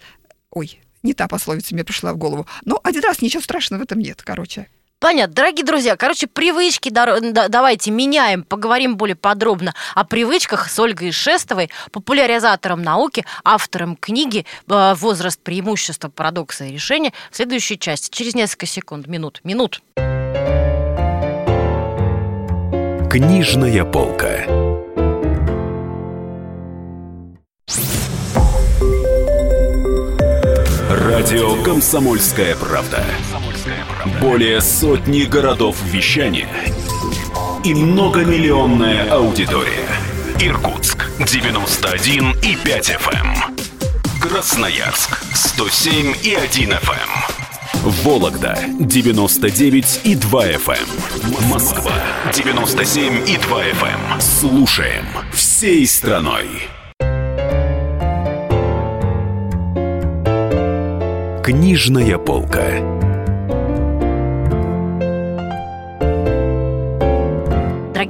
[0.49, 3.99] ой, не та пословица мне пришла в голову, но один раз ничего страшного в этом
[3.99, 4.69] нет, короче.
[4.97, 5.36] Понятно.
[5.36, 12.82] Дорогие друзья, короче, привычки давайте меняем, поговорим более подробно о привычках с Ольгой Шестовой, популяризатором
[12.82, 18.10] науки, автором книги э, «Возраст преимущества, парадокса и решения» в следующей части.
[18.10, 19.41] Через несколько секунд, минут.
[19.43, 19.84] Минут.
[23.13, 24.43] Книжная полка.
[30.89, 33.06] Радио Комсомольская правда".
[34.19, 36.49] Более сотни городов вещания
[37.63, 39.88] и многомиллионная аудитория.
[40.39, 43.28] Иркутск 91 и 5 FM.
[43.28, 44.19] Эм.
[44.19, 47.33] Красноярск 107 и 1 FM.
[47.84, 50.72] Вологда 99 и 2 FM.
[50.72, 51.50] Эм.
[51.50, 51.91] Москва
[52.34, 54.13] 97 и 2 FM.
[54.13, 54.22] Эм.
[54.22, 56.48] Слушаем всей страной.
[61.43, 63.03] Книжная полка.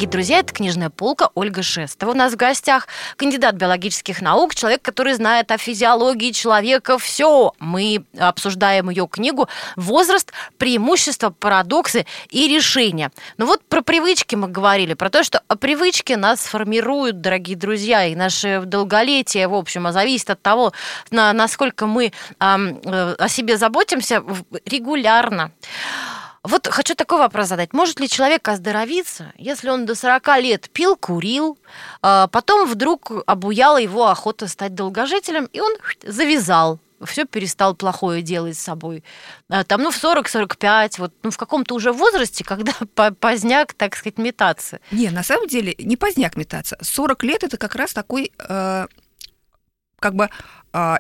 [0.04, 2.12] Дорогие друзья, это книжная полка Ольга Шестова.
[2.12, 7.54] У нас в гостях кандидат биологических наук, человек, который знает о физиологии человека все.
[7.60, 10.34] Мы обсуждаем ее книгу «Возраст.
[10.58, 13.12] Преимущества, парадоксы и решения».
[13.38, 18.14] Ну вот про привычки мы говорили, про то, что привычки нас формируют, дорогие друзья, и
[18.14, 20.74] наше долголетие, в общем, зависит от того,
[21.12, 24.22] насколько мы э, о себе заботимся
[24.66, 25.52] регулярно.
[26.74, 27.72] Хочу такой вопрос задать.
[27.72, 31.56] Может ли человек оздоровиться, если он до 40 лет пил, курил,
[32.02, 38.58] а потом вдруг обуяла его охота стать долгожителем, и он завязал, все перестал плохое делать
[38.58, 39.04] с собой.
[39.50, 42.74] А там, ну, в 40-45, вот, ну, в каком-то уже возрасте, когда
[43.20, 44.80] поздняк, так сказать, метаться.
[44.90, 46.80] Не, на самом деле, не поздняк метаться.
[46.82, 48.88] 40 лет– это как раз такой, э,
[50.04, 50.30] как бы,
[50.74, 51.00] а,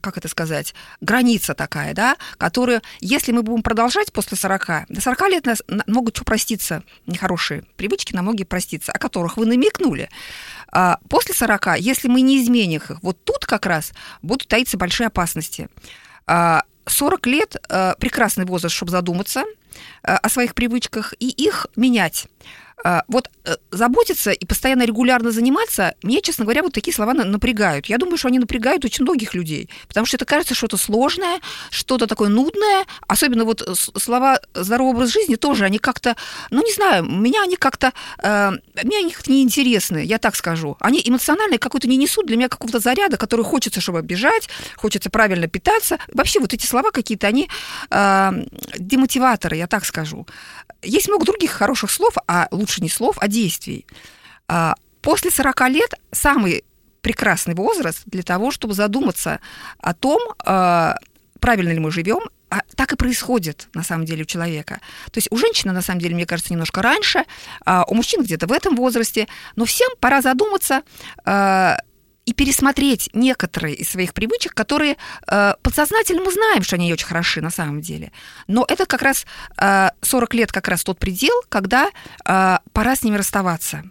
[0.00, 5.28] как это сказать, граница такая, да, которую, если мы будем продолжать после 40, до 40
[5.28, 10.08] лет нас могут что проститься, нехорошие привычки на многие проститься, о которых вы намекнули.
[10.72, 15.08] А, после 40, если мы не изменим их, вот тут как раз будут таиться большие
[15.08, 15.68] опасности.
[16.26, 17.56] 40 а, лет–
[17.98, 19.44] прекрасный возраст, чтобы задуматься
[20.02, 22.26] о своих привычках и их менять.
[22.82, 27.86] А, вот э, заботиться и постоянно регулярно заниматься, мне, честно говоря, вот такие слова напрягают.
[27.86, 31.40] Я думаю, что они напрягают очень многих людей, потому что это кажется что-то сложное,
[31.70, 36.16] что-то такое нудное, особенно вот слова «здоровый образ жизни» тоже, они как-то,
[36.50, 38.50] ну, не знаю, меня они как-то, э,
[38.82, 40.76] мне они как-то неинтересны, я так скажу.
[40.80, 45.48] Они эмоционально какой-то не несут для меня какого-то заряда, который хочется, чтобы бежать, хочется правильно
[45.48, 45.98] питаться.
[46.12, 47.48] Вообще вот эти слова какие-то, они
[47.90, 48.30] э,
[48.78, 50.26] демотиваторы, я так скажу.
[50.82, 53.86] Есть много других хороших слов, а лучше не слов, а действий.
[54.48, 56.64] А, после 40 лет самый
[57.02, 59.40] прекрасный возраст для того, чтобы задуматься
[59.78, 60.96] о том, а,
[61.38, 64.80] правильно ли мы живем, а так и происходит, на самом деле, у человека.
[65.12, 67.24] То есть у женщины, на самом деле, мне кажется, немножко раньше,
[67.64, 70.82] а у мужчин где-то в этом возрасте, но всем пора задуматься,
[72.30, 77.40] и пересмотреть некоторые из своих привычек, которые э, подсознательно мы знаем, что они очень хороши
[77.40, 78.12] на самом деле.
[78.46, 81.90] Но это как раз э, 40 лет как раз тот предел, когда
[82.24, 83.82] э, пора с ними расставаться.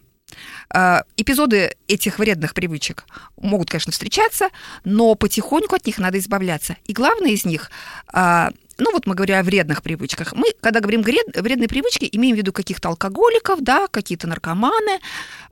[0.73, 3.04] Э, эпизоды этих вредных привычек
[3.36, 4.47] могут, конечно, встречаться,
[4.86, 6.78] но потихоньку от них надо избавляться.
[6.86, 7.69] И главное из них
[8.13, 10.33] э, ну вот мы говорим о вредных привычках.
[10.33, 14.99] Мы, когда говорим вредные привычки, имеем в виду каких-то алкоголиков, да, какие-то наркоманы,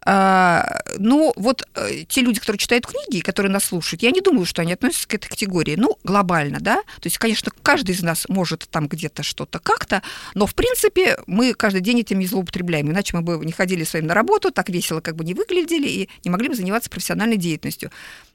[0.09, 4.45] А, ну, вот э, те люди, которые читают книги, которые нас слушают, я не думаю,
[4.45, 5.75] что они относятся к этой категории.
[5.75, 6.77] Ну, глобально, да.
[6.77, 10.01] То есть, конечно, каждый из нас может там где-то что-то как-то,
[10.33, 12.89] но, в принципе, мы каждый день этим не злоупотребляем.
[12.89, 15.87] Иначе мы бы не ходили с вами на работу, так весело как бы не выглядели
[15.89, 17.91] и не могли бы заниматься профессиональной деятельностью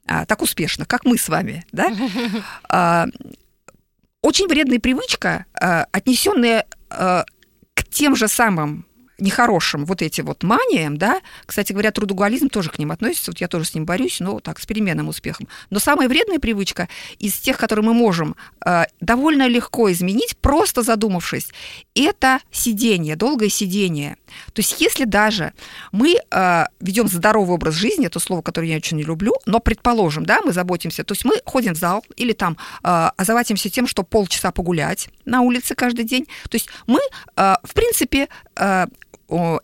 [0.07, 1.93] а, так успешно, как мы с вами, да.
[2.69, 3.07] А,
[4.23, 7.25] очень вредная привычка, а, отнесенная а,
[7.75, 8.87] к тем же самым
[9.19, 13.49] нехорошим вот эти вот маниям, да, кстати говоря, трудоголизм тоже к ним относится, вот я
[13.49, 15.49] тоже с ним борюсь, но так, с переменным успехом.
[15.71, 21.49] Но самая вредная привычка из тех, которые мы можем э, довольно легко изменить, просто задумавшись,
[21.95, 24.17] это сидение, долгое сидение.
[24.53, 25.53] То есть если даже
[25.93, 30.25] мы э, ведем здоровый образ жизни, это слово, которое я очень не люблю, но предположим,
[30.25, 34.03] да, мы заботимся, то есть мы ходим в зал или там э, озаботимся тем, что
[34.03, 37.01] полчаса погулять на улице каждый день, то есть мы,
[37.37, 38.87] э, в принципе, э,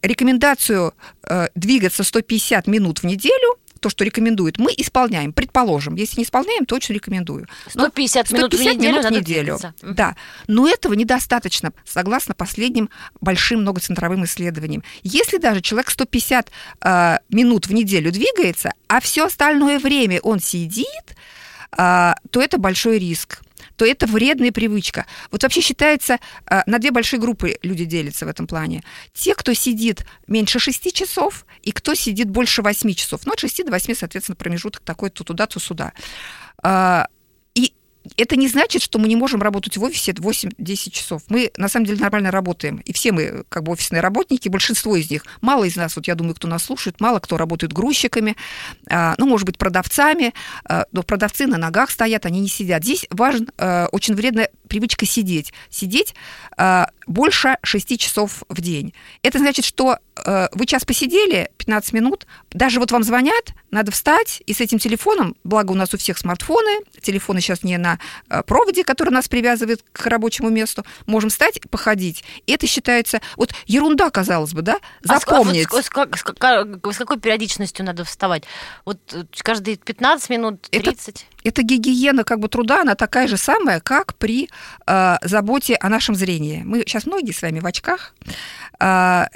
[0.03, 5.33] рекомендацию э, двигаться 150 минут в неделю, то, что рекомендует, мы исполняем.
[5.33, 7.47] Предположим, если не исполняем, то очень рекомендую.
[7.69, 9.59] 150, 150 минут в неделю, минут в неделю.
[9.83, 10.17] Да.
[10.47, 14.83] Но этого недостаточно, согласно последним большим многоцентровым исследованиям.
[15.03, 16.51] Если даже человек 150
[16.83, 20.87] э, минут в неделю двигается, а все остальное время он сидит,
[21.77, 23.41] э, то это большой риск
[23.79, 25.07] то это вредная привычка.
[25.31, 28.83] Вот вообще считается, а, на две большие группы люди делятся в этом плане.
[29.15, 33.21] Те, кто сидит меньше 6 часов, и кто сидит больше 8 часов.
[33.25, 35.93] Ну, от 6 до 8, соответственно, промежуток такой то туда, то сюда.
[38.17, 41.23] Это не значит, что мы не можем работать в офисе 8-10 часов.
[41.29, 42.77] Мы, на самом деле, нормально работаем.
[42.85, 45.25] И все мы, как бы, офисные работники, большинство из них.
[45.41, 48.37] Мало из нас, вот я думаю, кто нас слушает, мало кто работает грузчиками,
[48.89, 52.83] а, ну, может быть, продавцами, а, но продавцы на ногах стоят, они не сидят.
[52.85, 55.53] Здесь важен, а, очень вредная привычка сидеть.
[55.71, 56.15] Сидеть
[57.07, 58.93] больше 6 часов в день.
[59.23, 59.99] Это значит, что
[60.53, 65.37] вы час посидели, 15 минут, даже вот вам звонят, надо встать, и с этим телефоном,
[65.45, 69.85] благо у нас у всех смартфоны, телефоны сейчас не на Э, проводе, который нас привязывает
[69.93, 72.25] к рабочему месту, можем встать, походить.
[72.47, 75.67] И это считается, вот ерунда, казалось бы, да, запомнить.
[75.73, 78.45] А с, с, с, с, с какой периодичностью надо вставать?
[78.85, 81.09] Вот э, каждые 15 минут, 30?
[81.09, 84.49] Это, это гигиена как бы труда, она такая же самая, как при
[84.87, 86.63] э, заботе о нашем зрении.
[86.65, 88.15] Мы сейчас многие с вами в очках.
[88.81, 89.27] Э,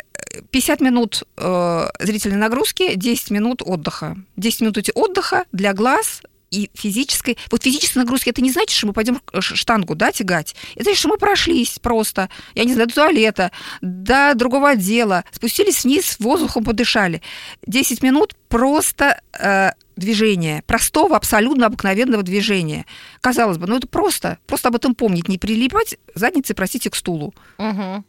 [0.50, 4.16] 50 минут э, зрительной нагрузки, 10 минут отдыха.
[4.36, 6.22] 10 минут эти отдыха для глаз,
[6.52, 7.36] и физической...
[7.50, 10.54] Вот физической нагрузки, это не значит, что мы пойдем штангу, да, тягать.
[10.74, 15.82] Это значит, что мы прошлись просто, я не знаю, до туалета, до другого отдела, спустились
[15.82, 17.22] вниз, воздухом подышали.
[17.66, 22.84] 10 минут просто э, движения, простого, абсолютно обыкновенного движения.
[23.22, 27.34] Казалось бы, ну это просто, просто об этом помнить, не прилипать задницей, простите, к стулу.
[27.58, 28.04] Угу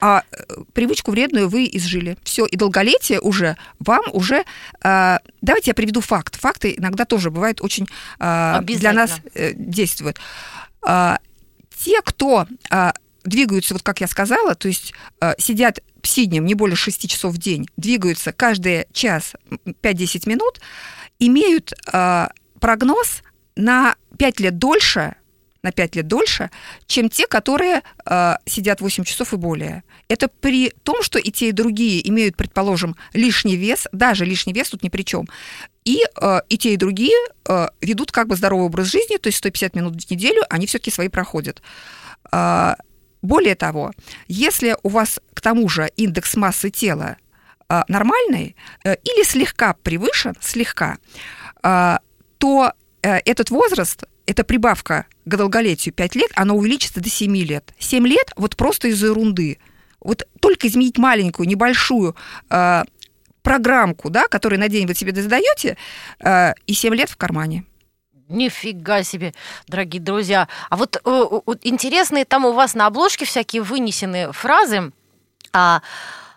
[0.00, 2.18] а э, привычку вредную вы изжили.
[2.22, 4.44] Все, и долголетие уже вам уже...
[4.84, 6.36] Э, давайте я приведу факт.
[6.36, 7.86] Факты иногда тоже бывают очень
[8.18, 10.18] э, для нас э, действуют.
[10.86, 11.16] Э,
[11.82, 12.92] те, кто э,
[13.24, 17.38] двигаются, вот как я сказала, то есть э, сидят сиднем не более 6 часов в
[17.38, 20.60] день, двигаются каждый час 5-10 минут,
[21.18, 22.28] имеют э,
[22.60, 23.22] прогноз
[23.56, 25.16] на 5 лет дольше,
[25.66, 26.50] на 5 лет дольше,
[26.86, 29.82] чем те, которые э, сидят 8 часов и более.
[30.08, 34.70] Это при том, что и те, и другие имеют, предположим, лишний вес, даже лишний вес
[34.70, 35.26] тут ни при чем.
[35.84, 37.16] И, э, и те, и другие
[37.48, 40.92] э, ведут как бы здоровый образ жизни, то есть 150 минут в неделю они все-таки
[40.92, 41.62] свои проходят.
[42.32, 42.74] Э,
[43.22, 43.90] более того,
[44.28, 47.16] если у вас к тому же индекс массы тела
[47.68, 50.98] э, нормальный э, или слегка превышен, слегка,
[51.64, 51.96] э,
[52.38, 57.72] то э, этот возраст эта прибавка к долголетию 5 лет, она увеличится до 7 лет.
[57.78, 59.58] 7 лет вот просто из-за ерунды.
[60.00, 62.16] Вот только изменить маленькую, небольшую
[62.50, 62.82] э,
[63.42, 65.76] программку, да, которую на день вы себе задаете,
[66.20, 67.64] э, и 7 лет в кармане.
[68.28, 69.34] Нифига себе,
[69.68, 70.48] дорогие друзья.
[70.68, 74.92] А вот, э, интересные там у вас на обложке всякие вынесенные фразы.
[75.52, 75.80] А,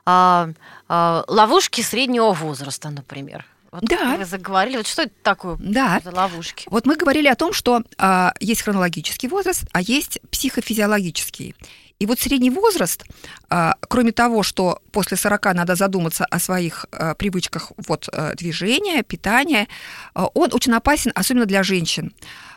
[0.06, 0.49] а,
[0.88, 3.45] а, ловушки среднего возраста, например.
[3.71, 4.15] Вот да.
[4.17, 4.77] Вы заговорили.
[4.77, 6.01] Вот что это такое да.
[6.03, 6.65] за ловушки?
[6.69, 11.55] Вот мы говорили о том, что а, есть хронологический возраст, а есть психофизиологический.
[11.99, 13.03] И вот средний возраст,
[13.49, 19.03] а, кроме того, что после 40 надо задуматься о своих а, привычках вот, а, движения,
[19.03, 19.67] питания,
[20.13, 22.13] а, он очень опасен, особенно для женщин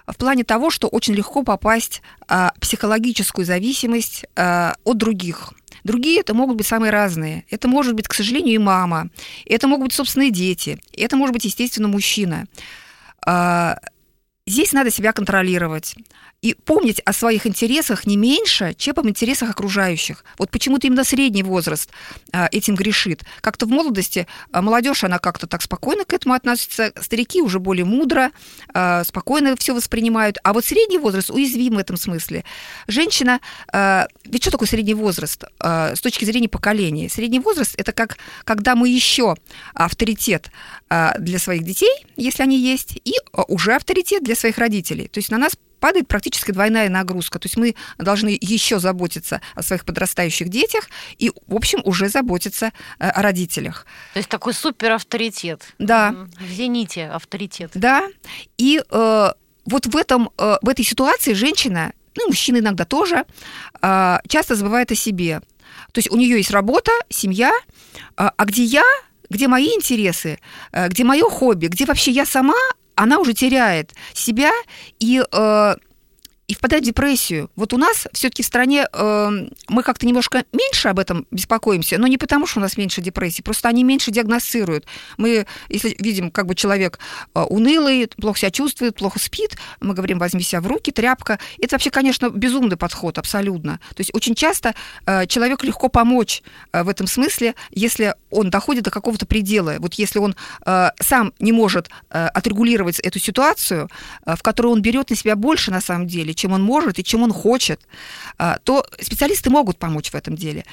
[0.07, 5.53] в плане того, что очень легко попасть в психологическую зависимость от других.
[5.85, 7.45] Другие это могут быть самые разные.
[7.51, 9.11] Это может быть, к сожалению, и мама.
[9.47, 10.79] Это могут быть собственные дети.
[10.97, 12.47] Это может быть, естественно, мужчина.
[14.47, 15.95] Здесь надо себя контролировать.
[16.43, 20.25] и помнить о своих интересах не меньше, чем об интересах окружающих.
[20.39, 21.89] Вот почему-то именно средний возраст
[22.33, 23.23] а, этим грешит.
[23.41, 27.85] Как-то в молодости а, молодежь, она как-то так спокойно к этому относится, старики уже более
[27.85, 28.33] мудро,
[28.75, 32.45] а, спокойно все воспринимают, а вот средний возраст уязвим в этом смысле.
[32.89, 33.41] Женщина,
[34.25, 37.09] ведь что такое средний возраст с точки зрения поколения?
[37.09, 39.37] Средний возраст– это как, когда мы еще
[39.75, 40.51] авторитет
[40.91, 43.13] для своих детей, если они есть, и
[43.49, 45.09] уже авторитет для своих родителей.
[45.09, 47.41] То есть на нас падает практически двойная нагрузка.
[47.41, 52.67] То есть мы должны еще заботиться о своих подрастающих детях и, в общем, уже заботиться
[53.01, 53.85] э, о родителях.
[54.15, 55.65] То есть такой супер авторитет.
[55.79, 56.15] Да.
[56.39, 57.73] В зените авторитет.
[57.75, 58.09] Да.
[58.59, 59.33] И э,
[59.65, 63.25] вот в, этом, э, в этой ситуации женщина, ну, мужчина иногда тоже,
[63.83, 65.41] э, часто забывает о себе.
[65.93, 68.85] То есть у нее есть работа, семья, э, а где я,
[69.31, 70.39] где мои интересы,
[70.71, 72.55] э, где мое хобби, где вообще я сама
[72.95, 74.53] она уже теряет себя
[74.99, 75.75] и э,
[76.53, 77.51] и впадает в депрессию.
[77.57, 79.31] Вот у нас все-таки в стране э,
[79.69, 83.41] мы как-то немножко меньше об этом беспокоимся, но не потому, что у нас меньше депрессии,
[83.41, 84.85] просто они меньше диагностируют.
[85.17, 86.99] Мы, если видим, как бы человек
[87.35, 91.39] э, унылый, плохо себя чувствует, плохо спит, мы говорим, возьми себя в руки, тряпка.
[91.59, 93.81] Это вообще, конечно, безумный подход, абсолютно.
[93.95, 94.75] То есть очень часто
[95.07, 96.43] э, человеку легко помочь
[96.75, 99.77] э, в этом смысле, если он доходит до какого-то предела.
[99.79, 100.37] Вот если он
[100.67, 103.89] э, сам не может э, отрегулировать эту ситуацию,
[104.27, 107.05] э, в которой он берет на себя больше, на самом деле, чем он может и
[107.05, 107.81] чем он хочет,
[108.39, 110.65] а, то специалисты могут помочь в этом деле.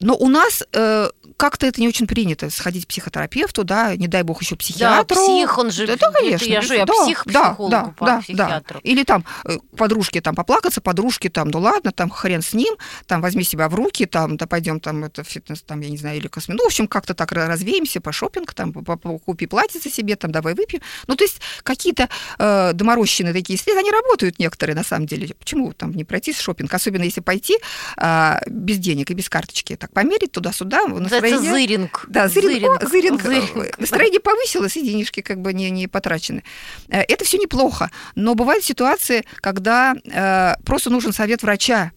[0.00, 4.22] Но у нас э, как-то это не очень принято, сходить к психотерапевту, да, не дай
[4.24, 5.16] бог еще психиатру.
[5.16, 6.44] Да, псих, он же, да, да конечно.
[6.44, 8.80] Я же, я да, псих психологу да, да, психиатру.
[8.82, 8.90] Да.
[8.90, 13.22] Или там э, подружки там поплакаться, подружки там, ну ладно, там хрен с ним, там
[13.22, 16.28] возьми себя в руки, там, да пойдем там это фитнес, там, я не знаю, или
[16.28, 16.58] косметику.
[16.58, 20.82] Ну, в общем, как-то так развеемся по шопинг, там, купи платьице себе, там, давай выпьем.
[21.06, 25.34] Ну, то есть какие-то э, доморощенные такие следы, они работают некоторые, на самом деле.
[25.38, 27.56] Почему там не пройти с шопинг, особенно если пойти
[27.96, 31.38] э, без денег и без карточки, так померить туда-сюда, сюда, настроение...
[31.38, 32.04] Это зыринг.
[32.08, 32.82] Да, зыринг.
[32.82, 33.22] О, зыринг.
[33.22, 33.78] зыринг.
[33.78, 36.42] Настроение повысилось, и денежки как бы не, не потрачены.
[36.88, 41.92] Э, это все неплохо, но бывают ситуации, когда э, просто нужен совет врача.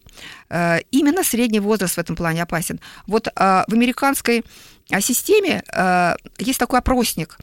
[0.50, 2.80] Э, именно средний возраст в этом плане опасен.
[3.08, 4.44] Вот э, в американской
[4.92, 7.38] э, системе э, есть такой опросник,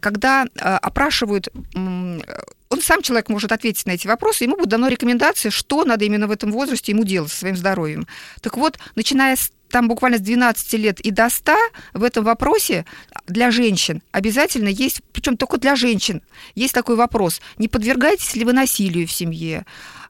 [0.00, 1.48] когда опрашивают
[2.72, 6.26] он сам человек может ответить на эти вопросы, ему будет дано рекомендации, что надо именно
[6.26, 8.06] в этом возрасте ему делать со своим здоровьем.
[8.40, 11.56] Так вот, начиная с там буквально с 12 лет и до 100
[11.94, 12.84] в этом вопросе
[13.26, 16.22] для женщин обязательно есть, причем только для женщин,
[16.54, 19.64] есть такой вопрос, не подвергаетесь ли вы насилию в семье,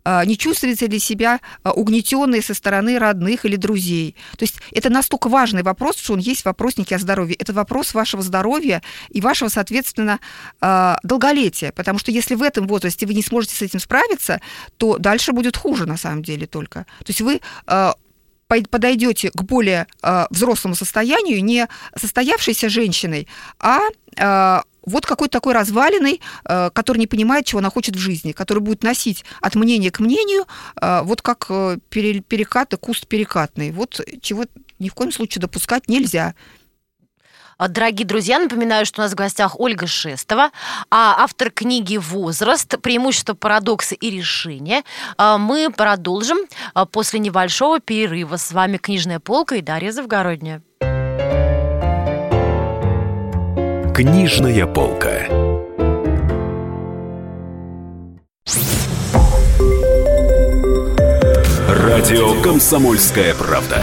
[0.05, 4.17] а, не чувствуете ли себя а, угнетенной со стороны родных или друзей.
[4.37, 7.37] То есть это настолько важный вопрос, что он есть в вопроснике о здоровье.
[7.37, 10.19] Это вопрос вашего здоровья и вашего, соответственно,
[10.61, 11.71] а, долголетия.
[11.71, 14.41] Потому что если в этом возрасте вы не сможете с этим справиться,
[14.77, 16.81] то дальше будет хуже на самом деле только.
[16.81, 17.41] То есть вы
[18.61, 23.81] подойдете к более э, взрослому состоянию не состоявшейся женщиной, а
[24.17, 28.61] э, вот какой-то такой разваленный, э, который не понимает, чего она хочет в жизни, который
[28.61, 30.47] будет носить от мнения к мнению,
[30.81, 31.47] вот как
[31.89, 33.71] перекаты, куст перекатный.
[33.71, 34.45] Вот чего
[34.79, 36.35] ни в коем случае допускать нельзя.
[37.59, 40.51] А, дорогие друзья, напоминаю, что у нас в гостях Ольга Шестова,
[40.91, 42.81] а автор книги «Возраст.
[42.81, 44.83] Преимущества, парадоксы и решения».
[45.17, 46.39] А, мы продолжим
[46.91, 48.37] после небольшого перерыва.
[48.37, 50.63] С вами «Книжная полка» и Дарья Завгородняя.
[53.95, 55.27] Книжная полка.
[61.69, 63.83] Радио «Комсомольская правда».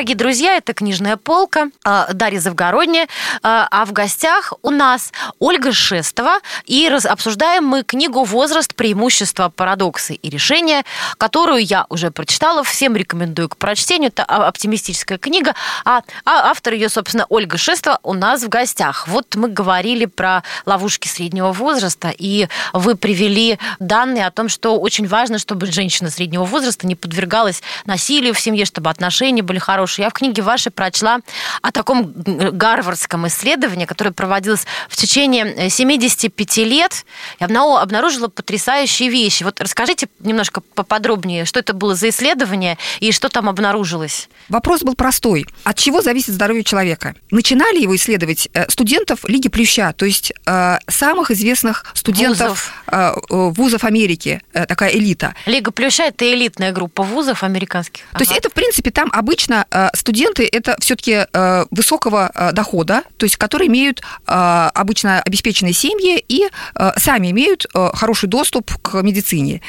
[0.00, 3.06] Дорогие друзья, это «Книжная полка», а, Дарья Завгородняя,
[3.42, 8.74] а, а в гостях у нас Ольга Шестова, и обсуждаем мы книгу «Возраст.
[8.74, 10.84] Преимущества, парадоксы и решения»,
[11.18, 16.88] которую я уже прочитала, всем рекомендую к прочтению, это оптимистическая книга, а, а автор ее,
[16.88, 19.06] собственно, Ольга Шестова у нас в гостях.
[19.06, 25.06] Вот мы говорили про ловушки среднего возраста, и вы привели данные о том, что очень
[25.06, 30.04] важно, чтобы женщина среднего возраста не подвергалась насилию в семье, чтобы отношения были хорошие, хорошую.
[30.04, 31.20] Я в книге вашей прочла
[31.62, 37.04] о таком гарвардском исследовании, которое проводилось в течение 75 лет.
[37.40, 39.42] Я обнаружила потрясающие вещи.
[39.42, 44.28] Вот расскажите немножко поподробнее, что это было за исследование и что там обнаружилось.
[44.48, 45.46] Вопрос был простой.
[45.64, 47.14] От чего зависит здоровье человека?
[47.30, 53.12] Начинали его исследовать э, студентов Лиги Плюща, то есть э, самых известных студентов вузов, э,
[53.28, 55.34] вузов Америки, такая элита.
[55.46, 58.02] Лига Плюща– это элитная группа вузов американских.
[58.10, 58.24] То ага.
[58.24, 61.26] есть это, в принципе, там обычно студенты– это все-таки
[61.70, 66.48] высокого дохода, то есть которые имеют обычно обеспеченные семьи и
[66.96, 69.60] сами имеют хороший доступ к медицине.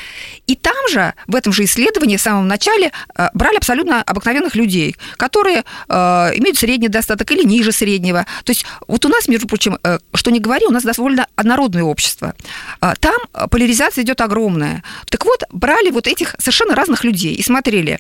[0.48, 2.92] И там же, в этом же исследовании, в самом начале,
[3.34, 8.26] брали абсолютно обыкновенных людей, которые имеют средний достаток или ниже среднего.
[8.44, 11.84] То есть вот у нас, между прочим, э, что не говори, у нас довольно однородное
[11.84, 12.34] общество.
[12.80, 13.16] А, там
[13.50, 14.84] поляризация идет огромная.
[15.10, 18.00] Так вот, брали вот этих совершенно разных людей и смотрели,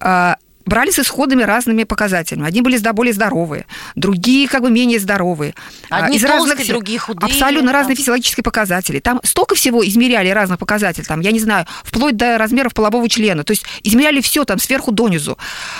[0.00, 0.36] а,
[0.70, 2.46] брали с исходами разными показателями.
[2.46, 3.66] Одни были более здоровые,
[3.96, 5.54] другие как бы менее здоровые.
[5.90, 7.30] А, Одни из толстые, разных, другие худые.
[7.30, 9.00] Абсолютно разные физиологические показатели.
[9.00, 13.44] Там столько всего измеряли разных показателей, там, я не знаю, вплоть до размеров полового члена.
[13.44, 15.36] То есть измеряли все там сверху донизу.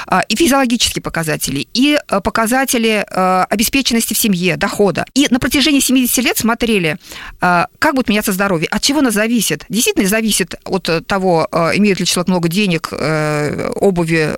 [0.06, 5.06] А, и физиологические показатели, и э, показатели э, обеспеченности в семье, дохода.
[5.14, 6.98] И на протяжении 70 лет смотрели,
[7.40, 9.64] э, как будет меняться здоровье, от чего оно зависит.
[9.68, 14.36] Действительно зависит от того, имеет ли человек много денег, обуви,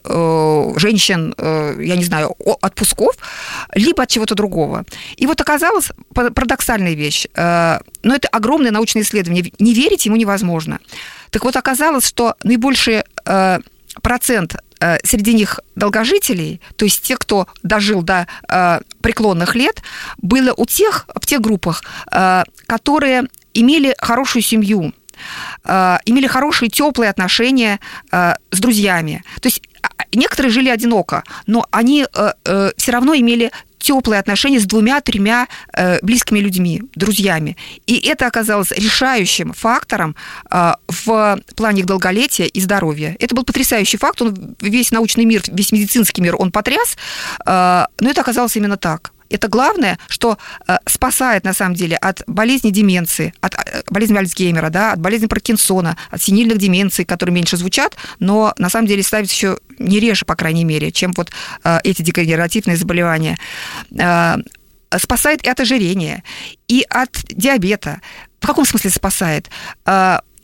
[0.76, 3.14] женщин, э, я не знаю, отпусков,
[3.74, 4.84] либо от чего-то другого.
[5.16, 7.26] И вот оказалась парадоксальная вещь.
[7.34, 9.53] Э, но это огромное научное исследование.
[9.59, 10.78] Не верить ему невозможно.
[11.30, 13.03] Так вот, оказалось, что наибольший
[14.03, 14.57] процент
[15.05, 18.26] среди них долгожителей, то есть тех, кто дожил до
[19.01, 19.82] преклонных лет,
[20.18, 21.84] было у тех, в тех группах,
[22.66, 23.24] которые
[23.55, 24.93] имели хорошую семью,
[25.65, 29.25] имели хорошие теплые отношения с друзьями.
[29.41, 29.63] То есть
[30.15, 35.99] некоторые жили одиноко, но они э, э, все равно имели теплые отношения с двумя-тремя э,
[36.03, 37.57] близкими людьми, друзьями.
[37.87, 40.15] И это оказалось решающим фактором
[40.51, 43.17] в плане их долголетия и здоровья.
[43.19, 46.97] Это был потрясающий факт, он весь научный мир, весь медицинский мир, он потряс,
[47.45, 49.12] но это оказалось именно так.
[49.33, 54.70] Это главное, что э, спасает, на самом деле, от болезни деменции, от э, болезни Альцгеймера,
[54.70, 59.30] да, от болезни Паркинсона, от синильных деменций, которые меньше звучат, но на самом деле ставят
[59.30, 61.33] еще не реже, по крайней мере, чем вот
[61.64, 63.39] э, эти дегенеративные заболевания
[64.99, 66.22] спасает и от ожирения,
[66.68, 68.03] и от диабета.
[68.41, 69.49] В каком смысле спасает?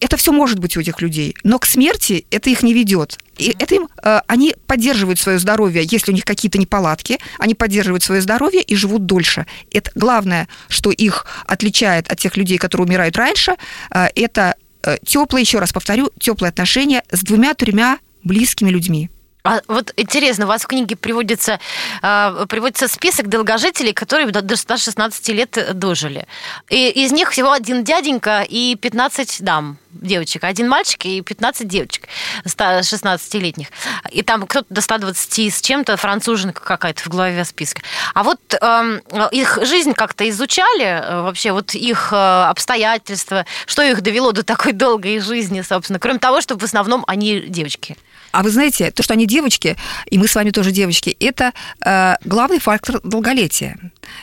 [0.01, 3.18] Это все может быть у этих людей, но к смерти это их не ведет.
[3.36, 8.03] И это им, э, они поддерживают свое здоровье, если у них какие-то неполадки, они поддерживают
[8.03, 9.46] свое здоровье и живут дольше.
[9.72, 13.57] Это главное, что их отличает от тех людей, которые умирают раньше,
[13.90, 19.11] э, это э, теплые, еще раз повторю, теплые отношения с двумя-тремя близкими людьми.
[19.44, 21.59] А вот интересно, у вас в книге приводится,
[22.03, 26.26] э, приводится список долгожителей, которые до, до 16 лет дожили.
[26.68, 30.44] И из них всего один дяденька и 15 дам, девочек.
[30.44, 32.09] Один мальчик и 15 девочек
[32.44, 33.68] 16-летних.
[34.11, 37.82] И там кто-то до 120 с чем-то, француженка какая-то в голове списка.
[38.14, 39.01] А вот э,
[39.32, 44.72] их жизнь как-то изучали, э, вообще вот их э, обстоятельства, что их довело до такой
[44.72, 47.96] долгой жизни, собственно, кроме того, что в основном они девочки.
[48.30, 49.76] А вы знаете, то, что они девочки,
[50.07, 51.53] и мы с вами тоже девочки, это
[51.84, 53.78] э, главный фактор долголетия.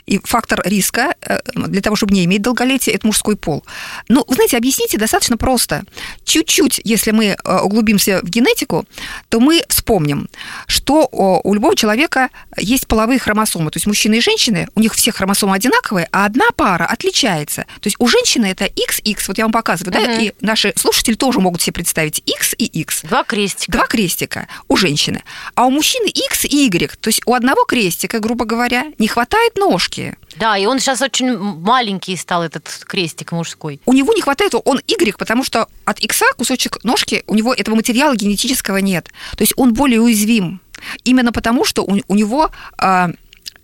[0.06, 3.64] И фактор риска э, для того, чтобы не иметь долголетия, это мужской пол.
[4.08, 5.84] Ну, вы знаете, объясните достаточно просто.
[6.24, 8.86] Чуть-чуть, если мы э, углубимся в генетику,
[9.30, 10.30] то мы вспомним,
[10.68, 13.72] что у любого человека есть половые хромосомы.
[13.72, 17.66] То есть мужчины и женщины, у них все хромосомы одинаковые, а одна пара отличается.
[17.82, 20.06] То есть у женщины это XX, вот я вам показываю, угу.
[20.06, 23.02] да, и наши слушатели тоже могут себе представить X и X.
[23.04, 23.72] Два крестика.
[23.72, 25.24] Два крестика у женщины.
[25.56, 26.98] А у мужчины X и Y.
[27.00, 30.16] То есть у одного крестика, грубо говоря, не хватает ножки.
[30.38, 33.80] Да, и он сейчас очень маленький стал, этот крестик мужской.
[33.86, 37.76] У него не хватает, он Y, потому что от X кусочек ножки, у него этого
[37.76, 39.10] материала генетического нет.
[39.38, 40.62] То есть он более уязвим.
[41.04, 42.52] Именно потому, что у, у него
[42.82, 43.08] э,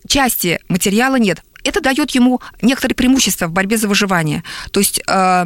[0.08, 1.44] части материала нет.
[1.64, 4.44] Это дает ему некоторые преимущества в борьбе за выживание.
[4.72, 5.46] То есть э,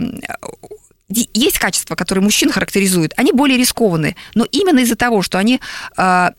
[1.10, 5.60] есть качества, которые мужчин характеризуют, они более рискованные, но именно из-за того, что они
[5.98, 6.30] э,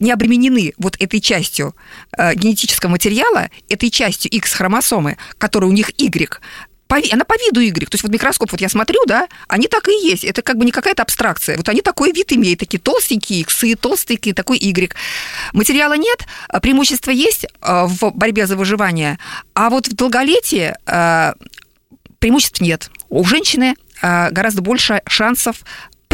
[0.00, 1.74] не обременены вот этой частью
[2.16, 6.40] э, генетического материала, этой частью X-хромосомы, которая у них Y,
[7.12, 7.86] она по виду Y.
[7.86, 10.22] То есть вот микроскоп, вот я смотрю, да, они так и есть.
[10.22, 11.56] Это как бы не какая-то абстракция.
[11.56, 14.92] Вот они такой вид имеют, такие толстенькие иксы, толстенькие, такой Y.
[15.52, 19.18] Материала нет, а преимущества есть э, в борьбе за выживание,
[19.54, 20.74] а вот в долголетии
[22.18, 22.90] преимуществ нет.
[23.08, 25.62] У женщины гораздо больше шансов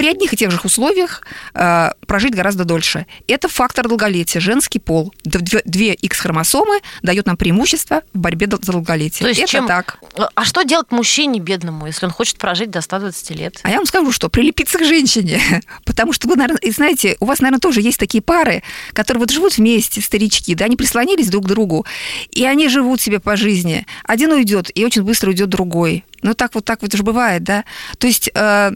[0.01, 1.21] при одних и тех же условиях
[1.53, 3.05] э, прожить гораздо дольше.
[3.29, 5.13] Это фактор долголетия, женский пол.
[5.25, 9.25] Две X-хромосомы дают нам преимущество в борьбе за долголетие.
[9.25, 9.67] То есть это чем...
[9.67, 9.99] так.
[10.35, 13.61] А что делать мужчине бедному, если он хочет прожить до 120 лет?
[13.63, 15.39] А я вам скажу, что прилепиться к женщине.
[15.85, 18.63] Потому что вы, наверное, знаете, у вас, наверное, тоже есть такие пары,
[18.95, 21.85] которые вот живут вместе, старички, да, они прислонились друг к другу,
[22.31, 23.87] и они живут себе по жизни.
[24.05, 26.07] Один уйдет, и очень быстро уйдет другой.
[26.23, 27.65] Ну, так вот, так вот же бывает, да.
[27.99, 28.73] То есть э,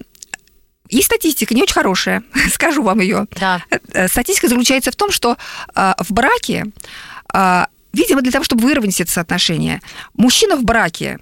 [0.95, 2.23] есть статистика, не очень хорошая,
[2.53, 3.27] скажу вам ее.
[3.39, 3.63] Да.
[3.93, 5.37] Э, статистика заключается в том, что
[5.75, 6.67] э, в браке,
[7.33, 9.81] э, видимо, для того, чтобы выровнять это соотношение,
[10.15, 11.19] мужчина в браке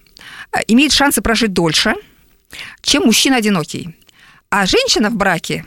[0.68, 1.94] имеет шансы прожить дольше,
[2.82, 3.96] чем мужчина одинокий.
[4.50, 5.64] А женщина в браке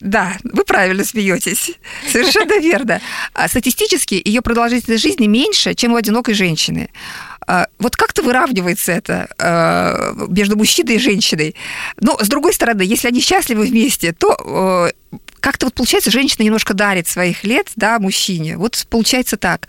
[0.00, 1.72] да, вы правильно смеетесь.
[2.10, 3.00] Совершенно верно.
[3.34, 6.88] А статистически ее продолжительность жизни меньше, чем у одинокой женщины.
[7.46, 11.54] А, вот как-то выравнивается это а, между мужчиной и женщиной.
[12.00, 14.90] Но, с другой стороны, если они счастливы вместе, то
[15.40, 18.58] как-то вот получается, женщина немножко дарит своих лет, да, мужчине.
[18.58, 19.68] Вот получается так.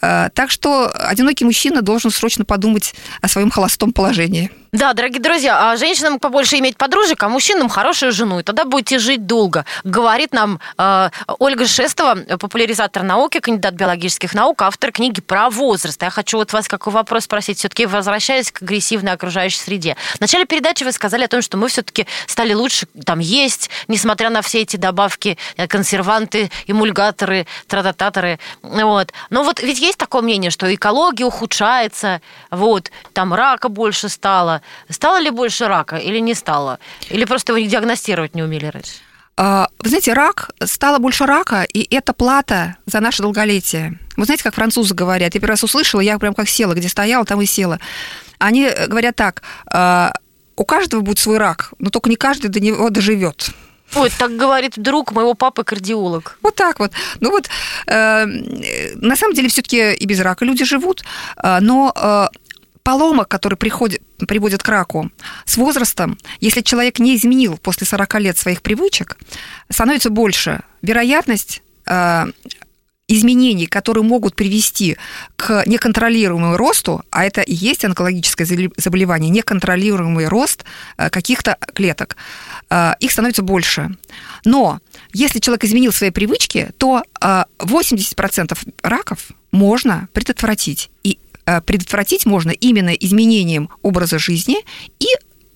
[0.00, 4.50] Так что одинокий мужчина должен срочно подумать о своем холостом положении.
[4.74, 8.98] Да, дорогие друзья, а женщинам побольше иметь подружек, а мужчинам хорошую жену, и тогда будете
[8.98, 15.48] жить долго, говорит нам э, Ольга Шестова, популяризатор науки, кандидат биологических наук, автор книги про
[15.48, 16.02] возраст.
[16.02, 19.96] Я хочу вот вас какой вопрос спросить, все-таки возвращаясь к агрессивной окружающей среде.
[20.16, 24.28] В начале передачи вы сказали о том, что мы все-таки стали лучше там есть, несмотря
[24.28, 29.12] на все эти добавки, э, консерванты, эмульгаторы, тратататоры, вот.
[29.30, 32.20] Но вот ведь есть такое мнение, что экология ухудшается,
[32.50, 36.78] вот, там рака больше стало, Стало ли больше рака или не стало?
[37.10, 38.92] Или просто его диагностировать не умели раньше?
[39.36, 43.98] А, вы знаете, рак, стало больше рака, и это плата за наше долголетие.
[44.16, 45.34] Вы знаете, как французы говорят?
[45.34, 47.80] Я первый раз услышала, я прям как села, где стояла, там и села.
[48.38, 50.12] Они говорят так, «А,
[50.56, 53.50] у каждого будет свой рак, но только не каждый до него доживет.
[53.96, 56.38] Ой, так говорит друг моего папы кардиолог.
[56.42, 56.92] Вот так вот.
[57.20, 57.48] Ну вот,
[57.86, 58.24] э,
[58.96, 61.04] на самом деле все-таки и без рака люди живут,
[61.36, 62.26] э, но э,
[62.84, 65.10] поломок, которые приходят, приводят к раку
[65.46, 69.16] с возрастом, если человек не изменил после 40 лет своих привычек,
[69.70, 70.60] становится больше.
[70.82, 72.26] Вероятность э,
[73.08, 74.98] изменений, которые могут привести
[75.36, 80.64] к неконтролируемому росту, а это и есть онкологическое заболевание, неконтролируемый рост
[80.98, 82.16] э, каких-то клеток,
[82.68, 83.96] э, их становится больше.
[84.44, 84.80] Но
[85.14, 90.90] если человек изменил свои привычки, то 80% раков можно предотвратить.
[91.02, 91.18] И
[91.66, 94.56] предотвратить можно именно изменением образа жизни
[94.98, 95.06] и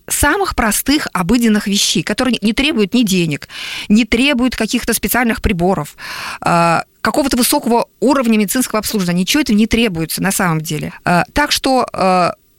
[0.09, 3.49] самых простых обыденных вещей, которые не требуют ни денег,
[3.89, 5.97] не требуют каких-то специальных приборов,
[6.45, 9.21] э, какого-то высокого уровня медицинского обслуживания.
[9.21, 10.93] Ничего этого не требуется на самом деле.
[11.05, 11.87] Э, так что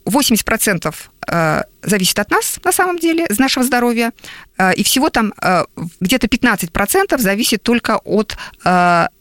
[0.06, 1.19] 80% э,
[1.82, 4.12] зависит от нас, на самом деле, из нашего здоровья,
[4.58, 5.64] э, и всего там э,
[6.00, 8.36] где-то 15% зависит только от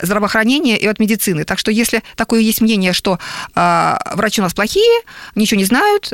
[0.01, 1.43] здравоохранения и от медицины.
[1.43, 3.19] Так что если такое есть мнение, что
[3.55, 5.01] врачи у нас плохие,
[5.35, 6.11] ничего не знают,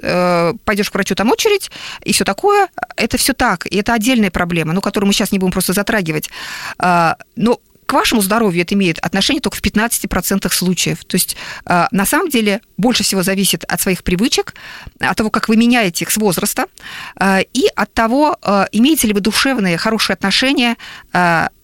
[0.64, 1.72] пойдешь к врачу, там очередь,
[2.04, 5.40] и все такое, это все так, и это отдельная проблема, ну, которую мы сейчас не
[5.40, 6.30] будем просто затрагивать.
[6.78, 11.04] Но к вашему здоровью это имеет отношение только в 15% случаев.
[11.06, 11.36] То есть
[11.66, 14.54] на самом деле больше всего зависит от своих привычек,
[15.00, 16.66] от того, как вы меняете их с возраста,
[17.16, 20.78] а, и от того, а, имеете ли вы душевные, хорошие отношения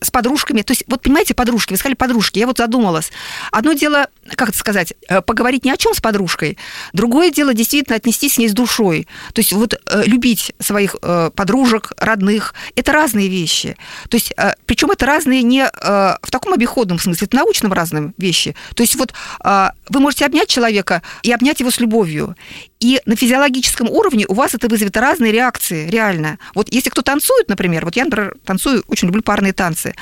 [0.01, 0.63] с подружками.
[0.63, 3.11] То есть, вот понимаете, подружки, вы сказали подружки, я вот задумалась.
[3.51, 6.57] Одно дело, как это сказать, э, поговорить ни о чем с подружкой,
[6.93, 9.07] другое дело действительно отнестись с ней с душой.
[9.33, 13.77] То есть вот э, любить своих э, подружек, родных, это разные вещи.
[14.09, 14.33] То есть,
[14.65, 18.55] причем это разные не в таком обиходном смысле, это научном разные вещи.
[18.75, 22.35] То есть вот вы можете обнять человека и обнять его с любовью.
[22.79, 26.39] И на физиологическом уровне у вас это вызовет разные реакции, реально.
[26.55, 29.95] Вот если кто танцует, например, вот я, например, танцую, очень люблю парные танцы,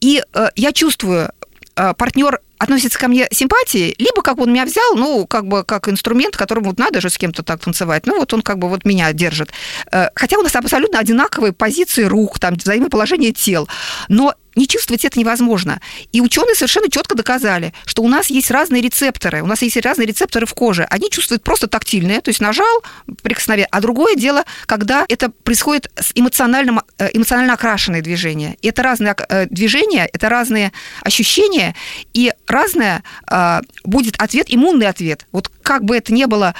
[0.00, 1.30] и э, я чувствую,
[1.76, 5.88] э, партнер относится ко мне симпатией, либо как он меня взял, ну, как бы как
[5.88, 8.84] инструмент, которому вот надо же с кем-то так танцевать, ну, вот он как бы вот
[8.84, 9.50] меня держит.
[9.92, 13.68] Э, хотя у нас абсолютно одинаковые позиции рук, там, взаимоположение тел,
[14.08, 15.80] но не чувствовать это невозможно.
[16.12, 20.06] И ученые совершенно четко доказали, что у нас есть разные рецепторы, у нас есть разные
[20.06, 20.84] рецепторы в коже.
[20.90, 22.82] Они чувствуют просто тактильные, то есть нажал,
[23.22, 23.68] прикосновение.
[23.70, 28.56] А другое дело, когда это происходит с эмоциональным, э, эмоционально окрашенные движения.
[28.60, 31.74] И это разные э, движения, это разные ощущения,
[32.12, 35.26] и разное э, будет ответ, иммунный ответ.
[35.32, 36.54] Вот как бы это ни было,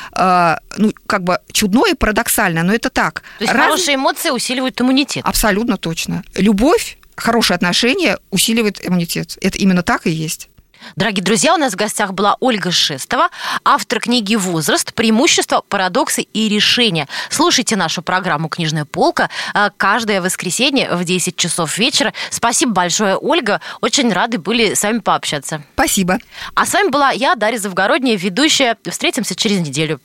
[0.76, 3.22] ну, как бы чудно и парадоксально, но это так.
[3.38, 3.64] То есть Раз...
[3.64, 5.24] хорошие эмоции усиливают иммунитет.
[5.24, 6.22] Абсолютно точно.
[6.36, 9.36] Любовь хорошие отношения усиливают иммунитет.
[9.40, 10.48] Это именно так и есть.
[10.96, 13.30] Дорогие друзья, у нас в гостях была Ольга Шестова,
[13.64, 14.94] автор книги «Возраст.
[14.94, 17.08] Преимущества, парадоксы и решения».
[17.30, 22.12] Слушайте нашу программу «Книжная полка» э, каждое воскресенье в 10 часов вечера.
[22.30, 23.60] Спасибо большое, Ольга.
[23.80, 25.62] Очень рады были с вами пообщаться.
[25.74, 26.18] Спасибо.
[26.54, 28.76] А с вами была я, Дарья Завгородняя, ведущая.
[28.88, 30.00] Встретимся через неделю.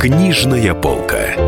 [0.00, 1.47] Книжная полка.